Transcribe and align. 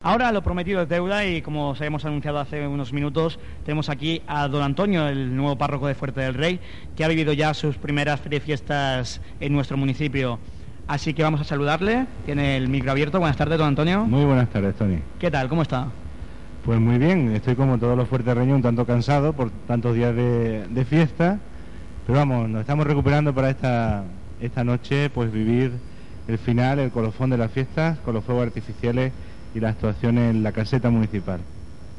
Ahora 0.00 0.30
lo 0.30 0.44
prometido 0.44 0.80
es 0.80 0.88
deuda 0.88 1.26
y 1.26 1.42
como 1.42 1.70
os 1.70 1.80
habíamos 1.80 2.04
anunciado 2.04 2.38
hace 2.38 2.68
unos 2.68 2.92
minutos, 2.92 3.40
tenemos 3.64 3.88
aquí 3.88 4.22
a 4.28 4.46
don 4.46 4.62
Antonio, 4.62 5.08
el 5.08 5.34
nuevo 5.34 5.58
párroco 5.58 5.88
de 5.88 5.96
Fuerte 5.96 6.20
del 6.20 6.34
Rey, 6.34 6.60
que 6.96 7.02
ha 7.02 7.08
vivido 7.08 7.32
ya 7.32 7.52
sus 7.52 7.78
primeras 7.78 8.20
fiestas 8.20 9.20
en 9.40 9.52
nuestro 9.52 9.76
municipio. 9.76 10.38
Así 10.86 11.14
que 11.14 11.24
vamos 11.24 11.40
a 11.40 11.44
saludarle, 11.44 12.06
tiene 12.26 12.56
el 12.56 12.68
micro 12.68 12.92
abierto. 12.92 13.18
Buenas 13.18 13.36
tardes, 13.36 13.58
don 13.58 13.66
Antonio. 13.66 14.04
Muy 14.04 14.24
buenas 14.24 14.48
tardes, 14.50 14.76
Tony. 14.76 15.00
¿Qué 15.18 15.32
tal? 15.32 15.48
¿Cómo 15.48 15.62
está? 15.62 15.88
Pues 16.64 16.78
muy 16.78 16.98
bien, 16.98 17.34
estoy 17.34 17.56
como 17.56 17.76
todos 17.78 17.96
los 17.96 18.08
fuerterreños 18.08 18.54
un 18.54 18.62
tanto 18.62 18.86
cansado 18.86 19.32
por 19.32 19.50
tantos 19.66 19.96
días 19.96 20.14
de, 20.14 20.86
fiesta, 20.88 21.40
pero 22.06 22.20
vamos, 22.20 22.48
nos 22.48 22.60
estamos 22.60 22.86
recuperando 22.86 23.34
para 23.34 23.50
esta, 23.50 24.04
esta 24.40 24.62
noche, 24.62 25.10
pues 25.10 25.32
vivir 25.32 25.72
el 26.28 26.38
final, 26.38 26.78
el 26.78 26.92
colofón 26.92 27.30
de 27.30 27.38
las 27.38 27.50
fiestas, 27.50 27.98
con 27.98 28.14
los 28.14 28.22
fuegos 28.22 28.46
artificiales 28.46 29.10
y 29.54 29.60
la 29.60 29.70
actuación 29.70 30.18
en 30.18 30.42
la 30.42 30.52
caseta 30.52 30.90
municipal. 30.90 31.40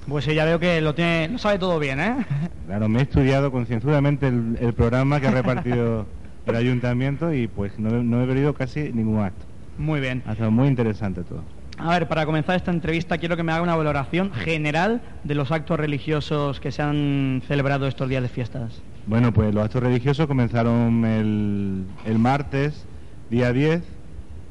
Pues 0.07 0.25
ya 0.25 0.45
veo 0.45 0.59
que 0.59 0.81
lo 0.81 0.95
tiene, 0.95 1.27
lo 1.27 1.37
sabe 1.37 1.59
todo 1.59 1.77
bien, 1.79 1.99
¿eh? 1.99 2.25
Claro, 2.65 2.89
me 2.89 2.99
he 2.99 3.03
estudiado 3.03 3.51
concienzudamente 3.51 4.27
el, 4.27 4.73
programa 4.73 5.19
que 5.19 5.27
ha 5.27 5.31
repartido 5.31 6.05
el 6.45 6.55
ayuntamiento 6.55 7.33
y 7.33 7.47
pues 7.47 7.77
no, 7.77 8.23
he 8.23 8.27
perdido 8.27 8.53
casi 8.53 8.91
ningún 8.93 9.21
acto. 9.21 9.45
Muy 9.77 9.99
bien. 9.99 10.23
Ha 10.25 10.35
sido 10.35 10.51
muy 10.51 10.67
interesante 10.67 11.23
todo. 11.23 11.43
A 11.77 11.91
ver, 11.91 12.07
para 12.07 12.25
comenzar 12.25 12.55
esta 12.55 12.71
entrevista 12.71 13.17
quiero 13.17 13.37
que 13.37 13.43
me 13.43 13.53
haga 13.53 13.61
una 13.61 13.75
valoración 13.75 14.33
general 14.33 15.01
de 15.23 15.35
los 15.35 15.51
actos 15.51 15.79
religiosos 15.79 16.59
que 16.59 16.71
se 16.71 16.81
han 16.81 17.41
celebrado 17.47 17.87
estos 17.87 18.09
días 18.09 18.21
de 18.21 18.29
fiestas. 18.29 18.81
Bueno, 19.07 19.33
pues 19.33 19.53
los 19.53 19.63
actos 19.63 19.81
religiosos 19.81 20.27
comenzaron 20.27 21.05
el, 21.05 21.85
el 22.05 22.19
martes, 22.19 22.85
día 23.29 23.53
10, 23.53 23.81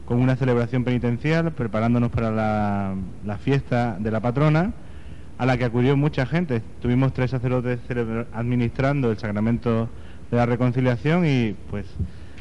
con 0.09 0.23
una 0.23 0.37
celebración 0.37 0.85
penitencial, 0.85 1.53
preparándonos 1.53 2.11
para 2.11 2.31
la, 2.31 3.37
fiesta 3.37 3.99
de 4.01 4.11
la 4.11 4.21
patrona, 4.21 4.73
a 5.37 5.45
la 5.45 5.59
que 5.59 5.67
acudió 5.67 5.99
mucha 5.99 6.25
gente. 6.25 6.63
Tuvimos 6.81 7.13
tres 7.13 7.31
sacerdotes 7.31 7.79
administrando 8.33 9.11
el 9.11 9.19
sacramento 9.19 9.91
de 10.31 10.37
la 10.39 10.47
reconciliación 10.47 11.27
y 11.27 11.55
pues 11.71 11.85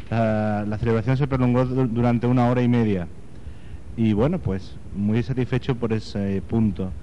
la, 0.10 0.78
celebración 0.80 1.18
se 1.18 1.28
prolongó 1.28 1.66
durante 1.66 2.26
una 2.26 2.50
hora 2.50 2.62
y 2.62 2.70
media. 2.70 3.10
Y 3.98 4.14
bueno, 4.14 4.40
pues 4.40 4.78
muy 4.96 5.22
satisfecho 5.22 5.76
por 5.76 5.92
ese 5.92 6.42
punto. 6.48 6.94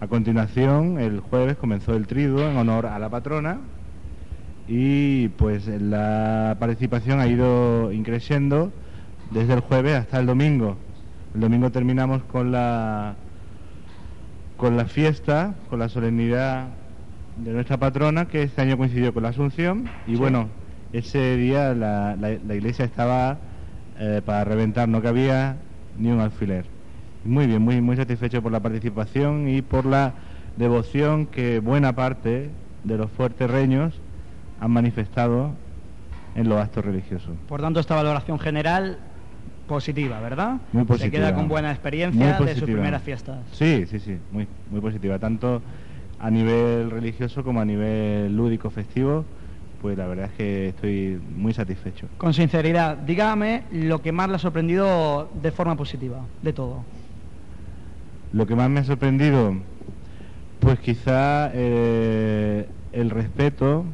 A 0.00 0.06
continuación, 0.06 0.98
el 1.00 1.20
jueves 1.20 1.58
comenzó 1.58 1.94
el 1.94 2.06
triduo 2.06 2.48
en 2.48 2.56
honor 2.56 2.86
a 2.86 2.98
la 2.98 3.10
patrona 3.10 3.58
y 4.68 5.28
pues 5.28 5.66
la 5.66 6.56
participación 6.58 7.20
ha 7.20 7.26
ido 7.26 7.92
increciendo 7.92 8.72
desde 9.30 9.54
el 9.54 9.60
jueves 9.60 9.94
hasta 9.94 10.18
el 10.20 10.26
domingo. 10.26 10.76
El 11.34 11.40
domingo 11.40 11.70
terminamos 11.70 12.22
con 12.24 12.52
la 12.52 13.16
con 14.56 14.76
la 14.76 14.84
fiesta, 14.84 15.54
con 15.68 15.80
la 15.80 15.88
solemnidad 15.88 16.68
de 17.36 17.52
nuestra 17.52 17.76
patrona, 17.76 18.26
que 18.26 18.42
este 18.42 18.62
año 18.62 18.76
coincidió 18.76 19.12
con 19.12 19.24
la 19.24 19.30
Asunción, 19.30 19.90
y 20.06 20.16
bueno, 20.16 20.48
ese 20.92 21.36
día 21.36 21.74
la, 21.74 22.16
la, 22.16 22.54
iglesia 22.54 22.84
estaba 22.84 23.38
eh, 23.98 24.22
para 24.24 24.44
reventar, 24.44 24.88
no 24.88 25.02
cabía 25.02 25.56
ni 25.98 26.10
un 26.10 26.20
alfiler. 26.20 26.66
Muy 27.24 27.46
bien, 27.46 27.62
muy, 27.62 27.80
muy 27.80 27.96
satisfecho 27.96 28.42
por 28.42 28.52
la 28.52 28.60
participación 28.60 29.48
y 29.48 29.62
por 29.62 29.86
la 29.86 30.14
devoción 30.56 31.26
que 31.26 31.58
buena 31.58 31.94
parte 31.94 32.50
de 32.84 32.96
los 32.96 33.10
fuertes 33.10 33.50
reños 33.50 33.94
han 34.60 34.70
manifestado 34.70 35.52
en 36.36 36.48
los 36.48 36.60
actos 36.60 36.84
religiosos. 36.84 37.32
Por 37.48 37.60
tanto, 37.60 37.80
esta 37.80 37.96
valoración 37.96 38.38
general 38.38 38.98
positiva, 39.66 40.20
¿verdad? 40.20 40.60
Muy 40.72 40.84
positiva. 40.84 41.10
Se 41.10 41.10
queda 41.10 41.34
con 41.34 41.48
buena 41.48 41.70
experiencia 41.70 42.38
de 42.38 42.54
sus 42.54 42.64
primeras 42.64 43.02
fiestas. 43.02 43.48
Sí, 43.52 43.86
sí, 43.86 43.98
sí, 44.00 44.18
muy, 44.30 44.48
muy 44.70 44.80
positiva, 44.80 45.18
tanto 45.18 45.62
a 46.18 46.30
nivel 46.30 46.90
religioso 46.90 47.42
como 47.42 47.60
a 47.60 47.64
nivel 47.64 48.36
lúdico 48.36 48.70
festivo. 48.70 49.26
Pues 49.80 49.98
la 49.98 50.06
verdad 50.06 50.26
es 50.26 50.32
que 50.32 50.68
estoy 50.68 51.20
muy 51.22 51.52
satisfecho. 51.52 52.08
Con 52.16 52.32
sinceridad, 52.32 52.96
dígame 52.96 53.64
lo 53.70 54.00
que 54.00 54.12
más 54.12 54.30
le 54.30 54.36
ha 54.36 54.38
sorprendido 54.38 55.30
de 55.34 55.50
forma 55.50 55.76
positiva, 55.76 56.26
de 56.40 56.54
todo. 56.54 56.86
Lo 58.32 58.46
que 58.46 58.56
más 58.56 58.70
me 58.70 58.80
ha 58.80 58.84
sorprendido, 58.84 59.54
pues 60.58 60.80
quizá 60.80 61.50
eh, 61.52 62.66
el 62.92 63.10
respeto 63.10 63.84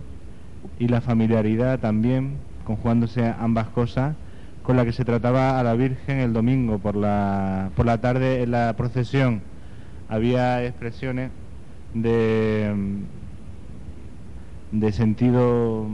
y 0.78 0.86
la 0.86 1.00
familiaridad 1.00 1.80
también, 1.80 2.38
conjugándose 2.64 3.24
ambas 3.26 3.68
cosas, 3.70 4.16
con 4.62 4.76
la 4.76 4.84
que 4.84 4.92
se 4.92 5.04
trataba 5.04 5.58
a 5.58 5.62
la 5.64 5.74
Virgen 5.74 6.18
el 6.18 6.32
domingo 6.32 6.78
por 6.78 6.96
la, 6.96 7.72
por 7.74 7.86
la 7.86 8.00
tarde 8.00 8.42
en 8.42 8.50
la 8.52 8.74
procesión. 8.76 9.42
Había 10.08 10.64
expresiones 10.64 11.32
de, 11.94 12.74
de 14.72 14.92
sentido 14.92 15.86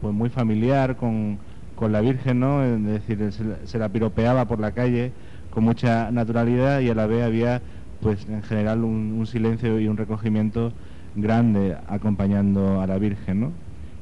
pues 0.00 0.14
muy 0.14 0.30
familiar 0.30 0.96
con, 0.96 1.38
con 1.74 1.92
la 1.92 2.00
Virgen, 2.00 2.40
¿no? 2.40 2.62
Es 2.64 2.82
decir, 2.84 3.32
se, 3.64 3.78
la 3.78 3.88
piropeaba 3.90 4.46
por 4.46 4.60
la 4.60 4.72
calle 4.72 5.12
con 5.50 5.64
mucha 5.64 6.10
naturalidad 6.10 6.80
y 6.80 6.90
a 6.90 6.94
la 6.94 7.06
vez 7.06 7.24
había 7.24 7.62
pues 8.00 8.26
en 8.28 8.42
general 8.42 8.84
un, 8.84 9.12
un 9.12 9.26
silencio 9.26 9.78
y 9.80 9.88
un 9.88 9.96
recogimiento 9.96 10.74
grande 11.14 11.76
acompañando 11.86 12.80
a 12.80 12.86
la 12.86 12.98
Virgen, 12.98 13.40
¿no? 13.40 13.52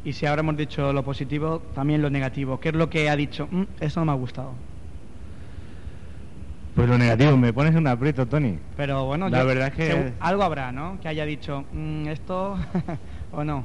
Y 0.05 0.12
si 0.12 0.27
ahora 0.27 0.41
hemos 0.41 0.56
dicho 0.56 0.93
lo 0.93 1.03
positivo, 1.05 1.61
también 1.75 2.00
lo 2.00 2.11
negativo. 2.11 2.59
¿Qué 2.59 2.71
es 2.71 2.75
lo 2.75 2.88
que 2.88 3.11
ha 3.11 3.16
dicho? 3.16 3.49
Mm, 3.50 3.62
eso 3.81 4.00
no 4.00 4.06
me 4.06 4.12
ha 4.12 4.15
gustado. 4.15 4.53
Pues 6.75 6.88
lo 6.88 6.97
negativo, 6.97 7.37
me 7.37 7.53
pones 7.53 7.75
un 7.75 7.87
aprieto, 7.87 8.27
Tony. 8.27 8.59
Pero 8.77 9.05
bueno, 9.05 9.28
la 9.28 9.44
verdad 9.44 9.69
es 9.69 9.75
que 9.75 10.12
algo 10.21 10.43
habrá, 10.43 10.72
¿no? 10.72 10.99
Que 11.00 11.09
haya 11.09 11.27
dicho 11.27 11.65
mm, 11.72 12.06
esto 12.09 12.56
o 13.33 13.44
no. 13.44 13.65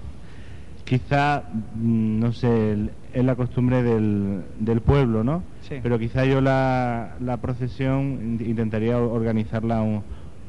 Quizá, 0.83 1.43
mm, 1.75 2.19
no 2.19 2.33
sé, 2.33 2.75
es 3.13 3.23
la 3.23 3.35
costumbre 3.35 3.81
del, 3.83 4.43
del 4.59 4.81
pueblo, 4.81 5.23
¿no? 5.23 5.43
Sí. 5.61 5.79
Pero 5.81 5.97
quizá 5.97 6.25
yo 6.25 6.41
la, 6.41 7.15
la 7.21 7.37
procesión 7.37 8.37
intentaría 8.45 8.97
organizarla 8.97 9.81
un, 9.81 10.03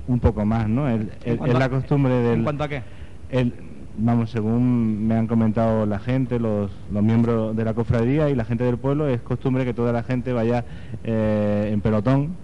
un 0.08 0.20
poco 0.20 0.44
más, 0.44 0.68
¿no? 0.68 0.88
Es 0.88 1.00
la 1.24 1.68
costumbre 1.68 2.14
del... 2.14 2.38
¿En 2.38 2.44
cuanto 2.44 2.64
a 2.64 2.68
qué? 2.68 2.82
El, 3.30 3.54
vamos, 3.98 4.30
según 4.30 5.06
me 5.06 5.16
han 5.16 5.26
comentado 5.26 5.86
la 5.86 5.98
gente, 5.98 6.38
los, 6.38 6.70
los, 6.92 7.02
miembros 7.02 7.56
de 7.56 7.64
la 7.64 7.74
cofradía 7.74 8.28
y 8.28 8.34
la 8.34 8.44
gente 8.44 8.64
del 8.64 8.78
pueblo, 8.78 9.08
es 9.08 9.20
costumbre 9.20 9.64
que 9.64 9.74
toda 9.74 9.92
la 9.92 10.02
gente 10.02 10.32
vaya 10.32 10.64
eh, 11.04 11.70
en 11.72 11.80
pelotón 11.80 12.36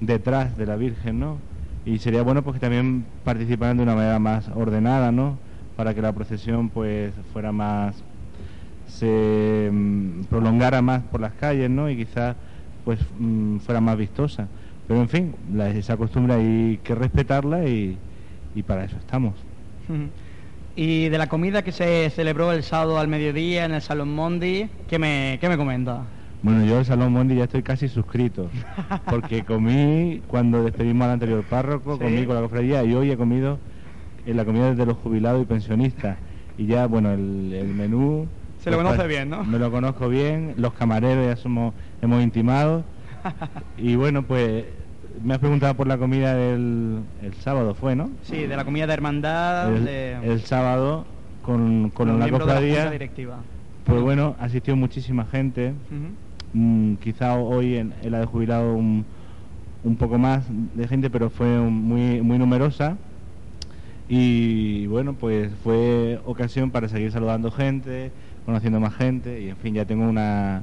detrás 0.00 0.56
de 0.56 0.66
la 0.66 0.76
Virgen, 0.76 1.20
¿no? 1.20 1.38
Y 1.84 1.98
sería 1.98 2.22
bueno 2.22 2.42
pues 2.42 2.54
que 2.54 2.60
también 2.60 3.04
participaran 3.24 3.76
de 3.76 3.84
una 3.84 3.94
manera 3.94 4.18
más 4.18 4.48
ordenada, 4.54 5.12
¿no? 5.12 5.38
Para 5.76 5.94
que 5.94 6.02
la 6.02 6.12
procesión 6.12 6.68
pues 6.70 7.14
fuera 7.32 7.52
más, 7.52 8.02
se 8.88 9.70
mm, 9.72 10.24
prolongara 10.24 10.82
más 10.82 11.02
por 11.04 11.20
las 11.20 11.32
calles, 11.34 11.70
¿no? 11.70 11.88
Y 11.88 11.96
quizás 11.96 12.36
pues 12.84 12.98
mm, 13.18 13.58
fuera 13.58 13.80
más 13.80 13.96
vistosa. 13.96 14.48
Pero 14.88 15.00
en 15.00 15.08
fin, 15.08 15.34
esa 15.74 15.96
costumbre 15.96 16.34
hay 16.34 16.80
que 16.82 16.94
respetarla 16.94 17.64
y, 17.64 17.96
y 18.54 18.62
para 18.62 18.84
eso 18.84 18.96
estamos. 18.96 19.34
Y 20.78 21.08
de 21.08 21.16
la 21.16 21.26
comida 21.26 21.62
que 21.62 21.72
se 21.72 22.10
celebró 22.10 22.52
el 22.52 22.62
sábado 22.62 22.98
al 22.98 23.08
mediodía 23.08 23.64
en 23.64 23.72
el 23.72 23.80
Salón 23.80 24.14
Mondi, 24.14 24.68
¿qué 24.88 24.98
me, 24.98 25.38
qué 25.40 25.48
me 25.48 25.56
comenta? 25.56 26.02
Bueno, 26.42 26.66
yo 26.66 26.78
el 26.78 26.84
Salón 26.84 27.14
Mondi 27.14 27.34
ya 27.34 27.44
estoy 27.44 27.62
casi 27.62 27.88
suscrito, 27.88 28.50
porque 29.08 29.42
comí 29.42 30.20
cuando 30.28 30.62
despedimos 30.62 31.06
al 31.06 31.12
anterior 31.12 31.42
párroco, 31.44 31.98
comí 31.98 32.26
con 32.26 32.34
la 32.34 32.42
cofradía 32.42 32.84
y 32.84 32.94
hoy 32.94 33.10
he 33.10 33.16
comido 33.16 33.58
en 34.26 34.36
la 34.36 34.44
comida 34.44 34.74
de 34.74 34.84
los 34.84 34.98
jubilados 34.98 35.42
y 35.42 35.46
pensionistas. 35.46 36.18
Y 36.58 36.66
ya, 36.66 36.86
bueno, 36.86 37.10
el, 37.10 37.72
menú... 37.74 38.28
Se 38.58 38.70
lo 38.70 38.76
conoce 38.76 39.06
bien, 39.06 39.30
¿no? 39.30 39.44
Me 39.44 39.58
lo 39.58 39.70
conozco 39.70 40.10
bien, 40.10 40.54
los 40.58 40.74
camareros 40.74 41.26
ya 41.26 41.36
somos, 41.36 41.72
hemos 42.02 42.22
intimado. 42.22 42.84
y 43.78 43.96
bueno, 43.96 44.24
pues 44.24 44.66
me 45.22 45.34
has 45.34 45.40
preguntado 45.40 45.74
por 45.74 45.86
la 45.86 45.98
comida 45.98 46.34
del 46.34 47.00
el 47.22 47.34
sábado, 47.34 47.74
¿fue, 47.74 47.96
no? 47.96 48.10
Sí, 48.22 48.46
de 48.46 48.56
la 48.56 48.64
comida 48.64 48.86
de 48.86 48.92
hermandad. 48.92 49.74
El, 49.86 50.40
sábado 50.40 51.06
con, 51.42 51.90
con 51.90 52.18
la 52.18 52.30
cofradía. 52.30 52.90
directiva. 52.90 53.38
Pues 53.84 54.00
bueno, 54.00 54.36
asistió 54.38 54.76
muchísima 54.76 55.24
gente. 55.26 55.74
Mm, 56.52 56.94
quizá 56.94 57.34
hoy 57.34 57.76
en, 57.76 57.94
la 58.02 58.20
de 58.20 58.26
jubilado 58.26 58.74
un, 58.74 59.04
un, 59.84 59.96
poco 59.96 60.18
más 60.18 60.44
de 60.74 60.88
gente, 60.88 61.10
pero 61.10 61.30
fue 61.30 61.58
muy, 61.58 62.20
muy 62.22 62.38
numerosa. 62.38 62.96
Y 64.08 64.86
bueno, 64.86 65.14
pues 65.14 65.52
fue 65.64 66.20
ocasión 66.24 66.70
para 66.70 66.88
seguir 66.88 67.10
saludando 67.10 67.50
gente, 67.50 68.12
conociendo 68.44 68.78
más 68.78 68.94
gente 68.94 69.40
y 69.40 69.48
en 69.48 69.56
fin, 69.56 69.74
ya 69.74 69.84
tengo 69.84 70.08
una, 70.08 70.62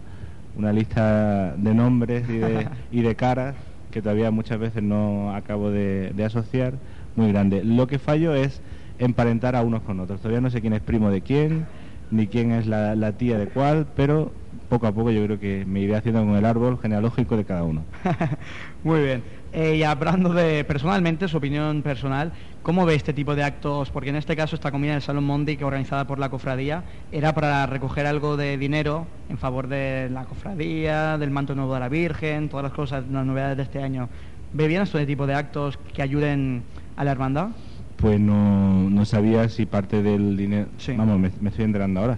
una 0.56 0.72
lista 0.72 1.54
de 1.58 1.74
nombres 1.74 2.30
y 2.30 2.38
de, 2.38 2.68
y 2.92 3.02
de 3.02 3.16
caras 3.16 3.56
que 3.94 4.02
todavía 4.02 4.32
muchas 4.32 4.58
veces 4.58 4.82
no 4.82 5.36
acabo 5.36 5.70
de, 5.70 6.12
asociar 6.26 6.74
muy 7.16 7.32
grande. 7.32 7.64
Lo 7.64 7.86
que 7.86 8.00
fallo 8.00 8.34
es 8.34 8.60
emparentar 8.98 9.56
a 9.56 9.62
unos 9.62 9.84
con 9.84 10.00
otros. 10.00 10.20
Todavía 10.20 10.42
no 10.42 10.50
sé 10.50 10.62
quién 10.62 10.74
es 10.74 10.82
primo 10.82 11.12
de 11.12 11.22
quién, 11.22 11.68
ni 12.10 12.28
quién 12.28 12.52
es 12.52 12.66
la, 12.66 12.96
la 12.96 13.14
tía 13.14 13.38
de 13.38 13.48
cuál, 13.48 13.88
pero 13.96 14.32
poco 14.68 14.88
a 14.88 14.92
poco 14.92 15.12
yo 15.12 15.24
creo 15.26 15.40
que 15.40 15.64
me 15.68 15.80
iré 15.82 15.96
haciendo 15.96 16.26
con 16.26 16.36
el 16.36 16.46
árbol 16.46 16.80
genealógico 16.80 17.38
de 17.38 17.46
cada 17.46 17.64
uno. 17.64 17.86
Muy 18.84 19.04
bien. 19.04 19.43
Eh, 19.56 19.76
y 19.76 19.84
hablando 19.84 20.34
de 20.34 20.64
personalmente, 20.64 21.28
su 21.28 21.38
opinión 21.38 21.84
personal, 21.84 22.32
¿cómo 22.64 22.88
ve 22.88 22.96
este 22.96 23.14
tipo 23.14 23.36
de 23.36 23.44
actos? 23.44 23.92
Porque 23.92 24.10
en 24.10 24.16
este 24.16 24.36
caso 24.36 24.56
esta 24.56 24.72
comida 24.72 24.94
en 24.94 24.96
el 24.96 25.02
Salón 25.04 25.26
Mondi, 25.26 25.58
que 25.58 25.64
organizada 25.64 26.08
por 26.08 26.18
la 26.18 26.30
cofradía, 26.30 26.84
era 27.12 27.36
para 27.36 27.64
recoger 27.68 28.08
algo 28.08 28.36
de 28.36 28.58
dinero 28.58 29.06
en 29.30 29.38
favor 29.38 29.68
de 29.68 30.10
la 30.10 30.26
cofradía, 30.26 31.20
del 31.20 31.30
manto 31.30 31.54
nuevo 31.54 31.76
de 31.76 31.82
la 31.82 31.90
Virgen, 31.90 32.50
todas 32.50 32.64
las 32.64 32.74
cosas, 32.74 33.04
las 33.12 33.26
novedades 33.28 33.58
de 33.58 33.64
este 33.64 33.84
año. 33.84 34.10
¿Ve 34.54 34.68
bien 34.68 34.82
este 34.82 35.06
tipo 35.06 35.28
de 35.28 35.36
actos 35.36 35.78
que 35.94 36.02
ayuden 36.02 36.64
a 36.96 37.04
la 37.04 37.12
hermandad? 37.12 37.50
Pues 37.98 38.20
no, 38.20 38.90
no 38.90 39.06
sabía 39.06 39.48
si 39.50 39.68
parte 39.68 40.02
del 40.02 40.36
dinero... 40.36 40.68
Vamos, 40.98 41.20
me, 41.20 41.32
me 41.42 41.50
estoy 41.50 41.66
enterando 41.66 42.00
ahora. 42.00 42.18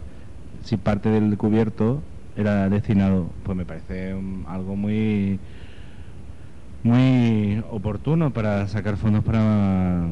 Si 0.63 0.77
parte 0.77 1.09
del 1.09 1.38
cubierto 1.38 2.01
era 2.38 2.69
destinado, 2.69 3.29
pues 3.43 3.57
me 3.57 3.65
parece 3.65 4.15
algo 4.47 4.75
muy 4.77 5.38
muy 6.85 7.63
oportuno 7.71 8.29
para 8.29 8.67
sacar 8.67 8.95
fondos 8.97 9.23
para 9.23 10.05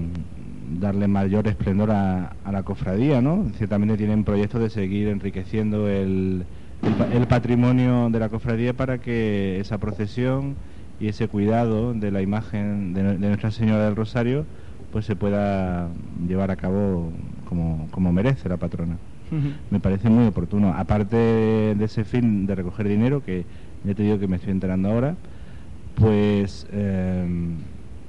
darle 0.79 1.07
mayor 1.07 1.47
esplendor 1.47 1.91
a, 1.91 2.33
la 2.51 2.63
cofradía, 2.63 3.21
¿no? 3.21 3.45
Ciertamente 3.57 3.95
tienen 3.95 4.23
proyectos 4.23 4.59
de 4.59 4.71
seguir 4.71 5.07
enriqueciendo 5.07 5.87
el, 5.87 6.45
el, 7.13 7.27
patrimonio 7.27 8.09
de 8.09 8.19
la 8.19 8.29
cofradía 8.29 8.73
para 8.73 8.97
que 8.97 9.59
esa 9.59 9.77
procesión 9.77 10.55
y 10.99 11.09
ese 11.09 11.27
cuidado 11.27 11.93
de 11.93 12.09
la 12.09 12.23
imagen 12.23 12.95
de, 12.95 13.03
Nuestra 13.19 13.51
Señora 13.51 13.85
del 13.85 13.95
Rosario 13.95 14.45
pues 14.91 15.05
se 15.05 15.15
pueda 15.15 15.89
llevar 16.27 16.49
a 16.49 16.55
cabo 16.55 17.11
como, 17.47 17.87
como 17.91 18.11
merece 18.11 18.49
la 18.49 18.57
patrona. 18.57 18.97
Me 19.71 19.79
parece 19.79 20.09
muy 20.09 20.27
oportuno. 20.27 20.73
Aparte 20.75 21.15
de 21.15 21.85
ese 21.85 22.03
fin 22.03 22.45
de 22.45 22.53
recoger 22.53 22.87
dinero, 22.87 23.23
que 23.23 23.45
ya 23.83 23.95
te 23.95 24.03
digo 24.03 24.19
que 24.19 24.27
me 24.27 24.35
estoy 24.35 24.51
enterando 24.51 24.91
ahora, 24.91 25.15
pues 25.95 26.67
em, 26.71 27.57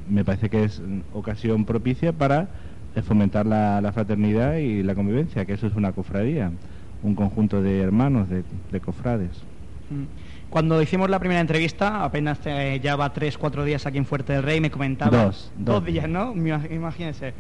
me 0.08 0.24
parece 0.24 0.48
que 0.48 0.64
es 0.64 0.82
ocasión 1.12 1.64
propicia 1.64 2.12
para 2.12 2.48
fomentar 3.02 3.46
la, 3.46 3.90
fraternidad 3.92 4.56
y 4.56 4.82
la 4.82 4.94
convivencia, 4.94 5.44
que 5.44 5.54
eso 5.54 5.66
es 5.66 5.74
una 5.74 5.92
cofradía, 5.92 6.52
un 7.02 7.14
conjunto 7.14 7.60
de 7.60 7.80
hermanos, 7.80 8.28
de, 8.28 8.80
cofrades. 8.80 9.42
Cuando 10.48 10.80
hicimos 10.80 11.10
la 11.10 11.18
primera 11.18 11.40
entrevista, 11.40 12.04
apenas 12.04 12.38
eh, 12.44 12.80
ya 12.82 12.94
va 12.96 13.12
tres, 13.12 13.36
cuatro 13.36 13.64
días 13.64 13.86
aquí 13.86 13.98
en 13.98 14.06
Fuerte 14.06 14.32
del 14.32 14.42
Rey, 14.42 14.60
me 14.60 14.70
comentaba... 14.70 15.24
Dos. 15.24 15.52
Dos, 15.58 15.84
días, 15.84 16.08
¿no? 16.08 16.32
Imagínense 16.34 17.34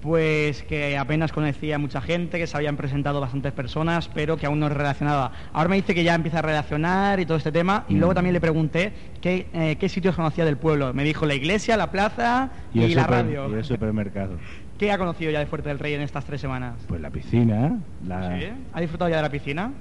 pues 0.00 0.62
que 0.62 0.96
apenas 0.96 1.32
conocía 1.32 1.78
mucha 1.78 2.00
gente, 2.00 2.38
que 2.38 2.46
se 2.46 2.56
habían 2.56 2.76
presentado 2.76 3.20
bastantes 3.20 3.52
personas, 3.52 4.08
pero 4.12 4.36
que 4.36 4.46
aún 4.46 4.60
no 4.60 4.68
relacionaba. 4.68 5.32
Ahora 5.52 5.68
me 5.68 5.76
dice 5.76 5.94
que 5.94 6.04
ya 6.04 6.14
empieza 6.14 6.38
a 6.38 6.42
relacionar 6.42 7.20
y 7.20 7.26
todo 7.26 7.36
este 7.36 7.52
tema, 7.52 7.84
y 7.88 7.94
luego 7.94 8.12
mm. 8.12 8.14
también 8.14 8.32
le 8.32 8.40
pregunté 8.40 8.92
qué, 9.20 9.46
eh, 9.52 9.76
qué 9.78 9.88
sitios 9.88 10.16
conocía 10.16 10.44
del 10.44 10.56
pueblo. 10.56 10.94
Me 10.94 11.04
dijo 11.04 11.26
la 11.26 11.34
iglesia, 11.34 11.76
la 11.76 11.90
plaza 11.90 12.50
y, 12.72 12.94
la 12.94 13.06
radio. 13.06 13.48
Y 13.50 13.54
el 13.54 13.64
supermercado. 13.64 14.36
¿Qué 14.78 14.90
ha 14.90 14.96
conocido 14.96 15.30
ya 15.30 15.40
de 15.40 15.46
Fuerte 15.46 15.68
del 15.68 15.78
Rey 15.78 15.92
en 15.92 16.00
estas 16.00 16.24
tres 16.24 16.40
semanas? 16.40 16.76
Pues 16.88 17.02
la 17.02 17.10
piscina. 17.10 17.78
¿Sí? 18.02 18.48
¿Ha 18.72 18.80
disfrutado 18.80 19.10
ya 19.10 19.16
de 19.16 19.22
la 19.22 19.30
piscina? 19.30 19.72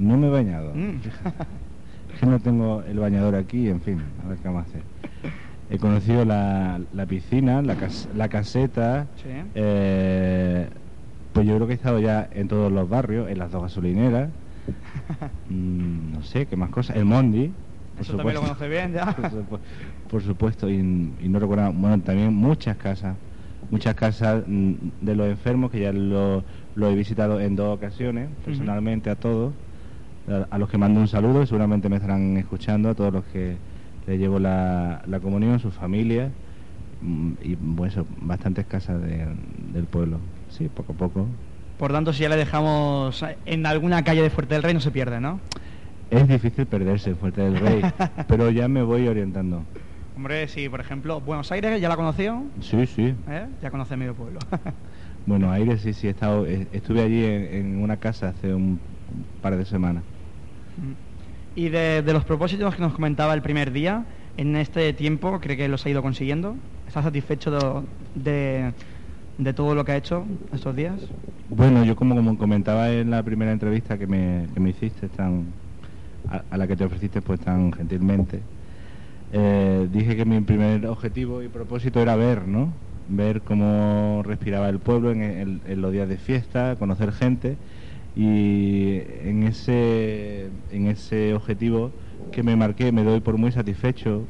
No 0.00 0.16
me 0.16 0.26
he 0.26 0.30
bañado. 0.30 0.74
Mm. 0.74 0.96
es 2.14 2.20
que 2.20 2.26
no 2.26 2.40
tengo 2.40 2.82
el 2.82 2.98
bañador 2.98 3.36
aquí, 3.36 3.68
en 3.68 3.80
fin, 3.80 4.02
a 4.24 4.28
ver 4.28 4.38
qué 4.38 4.48
vamos 4.48 4.64
a 4.64 4.68
hacer. 4.68 4.82
He 5.70 5.78
conocido 5.78 6.24
la, 6.24 6.80
la 6.94 7.06
piscina, 7.06 7.60
la, 7.60 7.76
la 8.14 8.28
caseta. 8.28 9.06
Eh, 9.54 10.66
pues 11.32 11.46
yo 11.46 11.56
creo 11.56 11.66
que 11.66 11.74
he 11.74 11.76
estado 11.76 12.00
ya 12.00 12.28
en 12.32 12.48
todos 12.48 12.72
los 12.72 12.88
barrios, 12.88 13.30
en 13.30 13.38
las 13.38 13.50
dos 13.50 13.62
gasolineras. 13.62 14.30
Mm, 15.50 16.12
no 16.12 16.22
sé, 16.22 16.44
¿qué 16.44 16.56
más 16.56 16.68
cosas? 16.68 16.94
El 16.96 17.06
Mondi. 17.06 17.50
Por 17.94 18.02
Eso 18.02 18.16
también 18.16 18.34
lo 18.34 18.42
conoce 18.42 18.68
bien 18.68 18.92
ya. 18.92 19.16
por, 20.10 20.22
supuesto, 20.22 20.68
y, 20.68 20.82
no 20.82 21.38
recuerdo, 21.38 21.72
bueno, 21.72 21.98
también 22.02 22.34
muchas 22.34 22.76
casas. 22.76 23.16
Muchas 23.70 23.94
casas 23.94 24.44
mm, 24.46 24.74
de 25.00 25.16
los 25.16 25.26
enfermos 25.26 25.70
que 25.70 25.80
ya 25.80 25.92
lo, 25.92 26.44
he 26.76 26.94
visitado 26.94 27.40
en 27.40 27.56
dos 27.56 27.74
ocasiones, 27.74 28.28
personalmente 28.44 29.08
a 29.08 29.14
todos. 29.14 29.54
A, 30.28 30.54
a 30.54 30.58
los 30.58 30.68
que 30.68 30.76
mando 30.76 31.00
un 31.00 31.08
saludo, 31.08 31.46
seguramente 31.46 31.88
me 31.88 31.96
estarán 31.96 32.36
escuchando, 32.36 32.90
a 32.90 32.94
todos 32.94 33.10
los 33.10 33.24
que 33.24 33.56
le 34.08 34.16
llevo 34.16 34.38
la, 34.38 35.02
la 35.06 35.20
comunión, 35.20 35.60
su 35.60 35.70
familia 35.70 36.30
mm, 37.02 37.32
y 37.42 37.54
bueno, 37.56 38.06
bastantes 38.22 38.66
casas 38.66 39.00
del 39.02 39.84
pueblo. 39.84 40.18
Sí, 40.48 40.68
poco 40.74 40.92
a 40.92 40.96
poco. 40.96 41.26
Por 41.78 41.92
tanto, 41.92 42.12
si 42.12 42.22
ya 42.22 42.28
le 42.28 42.36
dejamos 42.36 43.24
en 43.44 43.66
alguna 43.66 44.02
calle 44.02 44.22
de 44.22 44.30
Fuerte 44.30 44.54
del 44.54 44.62
Rey, 44.62 44.74
no 44.74 44.80
se 44.80 44.90
pierde, 44.90 45.20
¿no? 45.20 45.38
Es 46.10 46.26
difícil 46.26 46.66
perderse 46.66 47.10
en 47.10 47.16
Fuerte 47.16 47.42
del 47.42 47.58
Rey, 47.58 47.82
pero 48.28 48.50
ya 48.50 48.66
me 48.66 48.82
voy 48.82 49.06
orientando. 49.06 49.62
Hombre, 50.16 50.48
sí, 50.48 50.68
por 50.68 50.80
ejemplo, 50.80 51.20
Buenos 51.20 51.52
Aires, 51.52 51.80
¿ya 51.80 51.88
la 51.88 51.96
conoció? 51.96 52.42
Sí, 52.60 52.86
sí. 52.86 53.14
¿Eh? 53.28 53.46
Ya 53.62 53.70
conoce 53.70 53.96
medio 53.96 54.14
pueblo. 54.14 54.40
Buenos 55.26 55.52
Aires, 55.52 55.82
sí, 55.82 55.92
sí, 55.92 56.06
he 56.08 56.10
estado, 56.10 56.46
estuve 56.46 57.02
allí 57.02 57.24
en, 57.24 57.82
una 57.82 57.98
casa 57.98 58.30
hace 58.30 58.54
un, 58.54 58.80
par 59.42 59.56
de 59.56 59.66
semanas. 59.66 60.02
Mm. 60.78 61.07
Y 61.58 61.70
de, 61.70 62.04
los 62.12 62.24
propósitos 62.24 62.76
que 62.76 62.80
nos 62.80 62.92
comentaba 62.92 63.34
el 63.34 63.42
primer 63.42 63.72
día, 63.72 64.04
en 64.36 64.54
este 64.54 64.92
tiempo, 64.92 65.40
¿cree 65.40 65.56
que 65.56 65.66
los 65.66 65.84
ha 65.84 65.90
ido 65.90 66.02
consiguiendo? 66.02 66.54
¿Está 66.86 67.02
satisfecho 67.02 67.82
de, 68.14 68.72
todo 69.56 69.74
lo 69.74 69.84
que 69.84 69.90
ha 69.90 69.96
hecho 69.96 70.24
estos 70.54 70.76
días? 70.76 70.94
Bueno, 71.50 71.82
yo 71.82 71.96
como, 71.96 72.14
como 72.14 72.38
comentaba 72.38 72.92
en 72.92 73.10
la 73.10 73.24
primera 73.24 73.50
entrevista 73.50 73.98
que 73.98 74.06
me, 74.06 74.46
que 74.54 74.60
me 74.60 74.70
hiciste, 74.70 75.08
tan, 75.08 75.46
a, 76.30 76.56
la 76.56 76.68
que 76.68 76.76
te 76.76 76.84
ofreciste 76.84 77.22
pues 77.22 77.40
tan 77.40 77.72
gentilmente, 77.72 78.38
eh, 79.32 79.88
dije 79.92 80.14
que 80.14 80.24
mi 80.24 80.40
primer 80.42 80.86
objetivo 80.86 81.42
y 81.42 81.48
propósito 81.48 82.00
era 82.00 82.14
ver, 82.14 82.46
¿no? 82.46 82.72
Ver 83.08 83.40
cómo 83.40 84.22
respiraba 84.24 84.68
el 84.68 84.78
pueblo 84.78 85.10
en 85.10 85.60
los 85.80 85.90
días 85.90 86.08
de 86.08 86.18
fiesta, 86.18 86.76
conocer 86.78 87.10
gente 87.10 87.56
y 88.18 89.00
en 89.22 89.44
ese, 89.44 90.48
en 90.72 90.88
ese 90.88 91.34
objetivo 91.34 91.92
que 92.32 92.42
me 92.42 92.56
marqué 92.56 92.90
me 92.90 93.04
doy 93.04 93.20
por 93.20 93.38
muy 93.38 93.52
satisfecho 93.52 94.24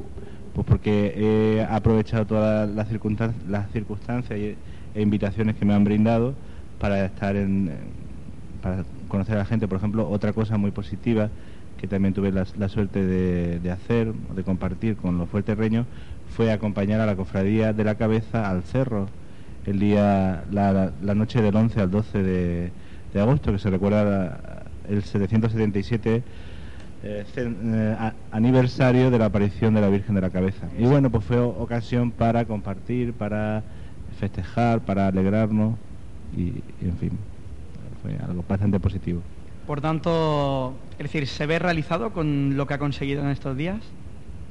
pues 0.53 0.67
porque 0.67 1.13
he 1.17 1.63
aprovechado 1.63 2.27
todas 2.27 2.69
las 2.69 2.87
circunstancias, 2.87 3.43
las 3.49 3.71
circunstancias 3.71 4.39
e 4.39 5.01
invitaciones 5.01 5.55
que 5.55 5.65
me 5.65 5.73
han 5.73 5.83
brindado 5.83 6.35
para 6.79 7.03
estar 7.03 7.35
en 7.35 7.71
para 8.61 8.83
conocer 9.07 9.35
a 9.35 9.39
la 9.39 9.45
gente. 9.45 9.67
Por 9.67 9.77
ejemplo 9.77 10.07
otra 10.07 10.33
cosa 10.33 10.57
muy 10.57 10.69
positiva 10.69 11.29
que 11.79 11.87
también 11.87 12.13
tuve 12.13 12.31
la, 12.31 12.69
suerte 12.69 13.03
de, 13.03 13.59
de, 13.59 13.71
hacer 13.71 14.13
de 14.13 14.43
compartir 14.43 14.97
con 14.97 15.17
los 15.17 15.27
fuerterreños 15.29 15.87
fue 16.35 16.51
acompañar 16.51 16.99
a 16.99 17.07
la 17.07 17.15
cofradía 17.15 17.73
de 17.73 17.83
la 17.83 17.95
cabeza 17.95 18.51
al 18.51 18.61
cerro 18.63 19.07
el 19.65 19.79
día 19.79 20.43
la, 20.51 20.91
la 21.01 21.15
noche 21.15 21.41
del 21.41 21.55
11 21.55 21.81
al 21.81 21.89
12 21.89 22.23
de 22.23 22.71
de 23.13 23.21
agosto, 23.21 23.51
que 23.51 23.59
se 23.59 23.69
recuerda 23.69 24.63
el 24.87 25.03
777 25.03 26.23
eh, 27.01 27.25
eh, 27.37 28.11
aniversario 28.31 29.09
de 29.09 29.17
la 29.17 29.25
aparición 29.25 29.73
de 29.73 29.81
la 29.81 29.89
Virgen 29.89 30.15
de 30.15 30.21
la 30.21 30.29
Cabeza. 30.29 30.67
Y 30.77 30.83
bueno, 30.83 31.09
pues 31.09 31.23
fue 31.23 31.39
ocasión 31.39 32.11
para 32.11 32.45
compartir, 32.45 33.13
para 33.13 33.63
festejar, 34.19 34.81
para 34.81 35.07
alegrarnos 35.07 35.75
y, 36.35 36.61
en 36.85 36.97
fin, 36.99 37.11
fue 38.01 38.17
algo 38.27 38.43
bastante 38.47 38.79
positivo. 38.79 39.21
Por 39.65 39.81
tanto, 39.81 40.73
es 40.93 41.03
decir, 41.03 41.27
¿se 41.27 41.45
ve 41.45 41.59
realizado 41.59 42.11
con 42.11 42.57
lo 42.57 42.67
que 42.67 42.73
ha 42.73 42.79
conseguido 42.79 43.21
en 43.23 43.29
estos 43.29 43.55
días? 43.55 43.77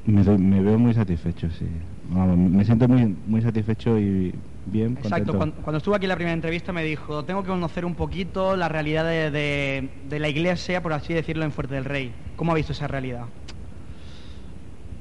Me, 0.07 0.23
me 0.38 0.62
veo 0.62 0.79
muy 0.79 0.95
satisfecho, 0.95 1.50
sí. 1.50 1.67
me 2.09 2.65
siento 2.65 2.88
muy, 2.88 3.15
muy 3.27 3.43
satisfecho 3.43 3.99
y 3.99 4.33
bien. 4.71 4.99
Exacto, 4.99 5.37
cuando, 5.37 5.77
estuve 5.77 5.97
aquí 5.97 6.05
en 6.07 6.11
la 6.11 6.17
primera 6.17 6.35
entrevista 6.35 6.73
me 6.73 6.85
dijo, 6.85 7.25
tengo 7.25 7.43
que 7.43 7.49
conocer 7.49 7.85
un 7.85 7.95
poquito 7.95 8.57
la 8.57 8.69
realidad 8.69 9.05
de, 9.05 9.89
la 10.11 10.29
iglesia, 10.29 10.83
por 10.83 10.93
así 10.93 11.15
decirlo, 11.15 11.45
en 11.45 11.53
Fuerte 11.53 11.75
del 11.75 11.85
Rey. 11.85 12.13
¿Cómo 12.37 12.53
ha 12.53 12.55
visto 12.55 12.73
esa 12.73 12.87
realidad? 12.87 13.27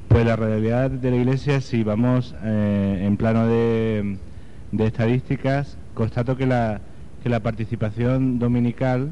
Pues 0.08 0.26
la 0.26 0.36
realidad 0.36 0.90
de 0.90 1.12
la 1.12 1.18
iglesia, 1.18 1.62
si 1.62 1.84
vamos 1.84 2.36
eh, 2.44 3.04
en 3.04 3.18
plano 3.18 3.48
de, 3.48 4.18
estadísticas, 4.80 5.78
constato 5.94 6.38
que 6.38 6.46
la, 6.46 6.82
que 7.22 7.30
la 7.30 7.42
participación 7.42 8.40
dominical 8.40 9.10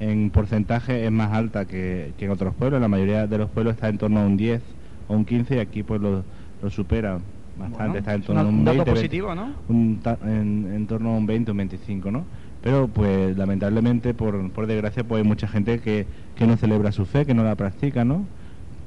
en 0.00 0.30
porcentaje 0.30 1.04
es 1.04 1.10
más 1.10 1.32
alta 1.32 1.64
que, 1.64 2.12
en 2.18 2.30
otros 2.30 2.54
pueblos. 2.54 2.80
La 2.80 2.88
mayoría 2.88 3.26
de 3.26 3.38
los 3.38 3.50
pueblos 3.50 3.74
está 3.74 3.88
en 3.88 3.98
torno 3.98 4.20
a 4.20 4.26
un 4.26 4.36
10 4.36 4.62
o 5.08 5.14
un 5.14 5.24
15 5.24 5.56
y 5.56 5.58
aquí 5.58 5.82
pues 5.82 6.00
lo, 6.00 6.22
lo 6.62 6.70
supera 6.70 7.18
bastante, 7.58 7.98
está 7.98 8.14
en 8.14 8.22
torno 8.22 8.40
a 8.40 8.44
un, 8.44 8.64
20, 8.64 8.90
positivo, 8.90 9.34
¿no? 9.34 9.52
en, 9.68 10.86
torno 10.88 11.10
a 11.10 11.16
un 11.16 11.26
20 11.26 11.50
o 11.50 11.52
un 11.52 11.58
25, 11.58 12.10
¿no? 12.10 12.24
Pero 12.62 12.88
pues 12.88 13.36
lamentablemente, 13.36 14.14
por, 14.14 14.50
por 14.50 14.66
desgracia, 14.66 15.04
pues 15.04 15.22
hay 15.22 15.28
mucha 15.28 15.48
gente 15.48 15.80
que, 15.80 16.06
que 16.36 16.46
no 16.46 16.56
celebra 16.56 16.92
su 16.92 17.06
fe, 17.06 17.24
que 17.24 17.34
no 17.34 17.44
la 17.44 17.54
practica, 17.54 18.04
¿no? 18.04 18.24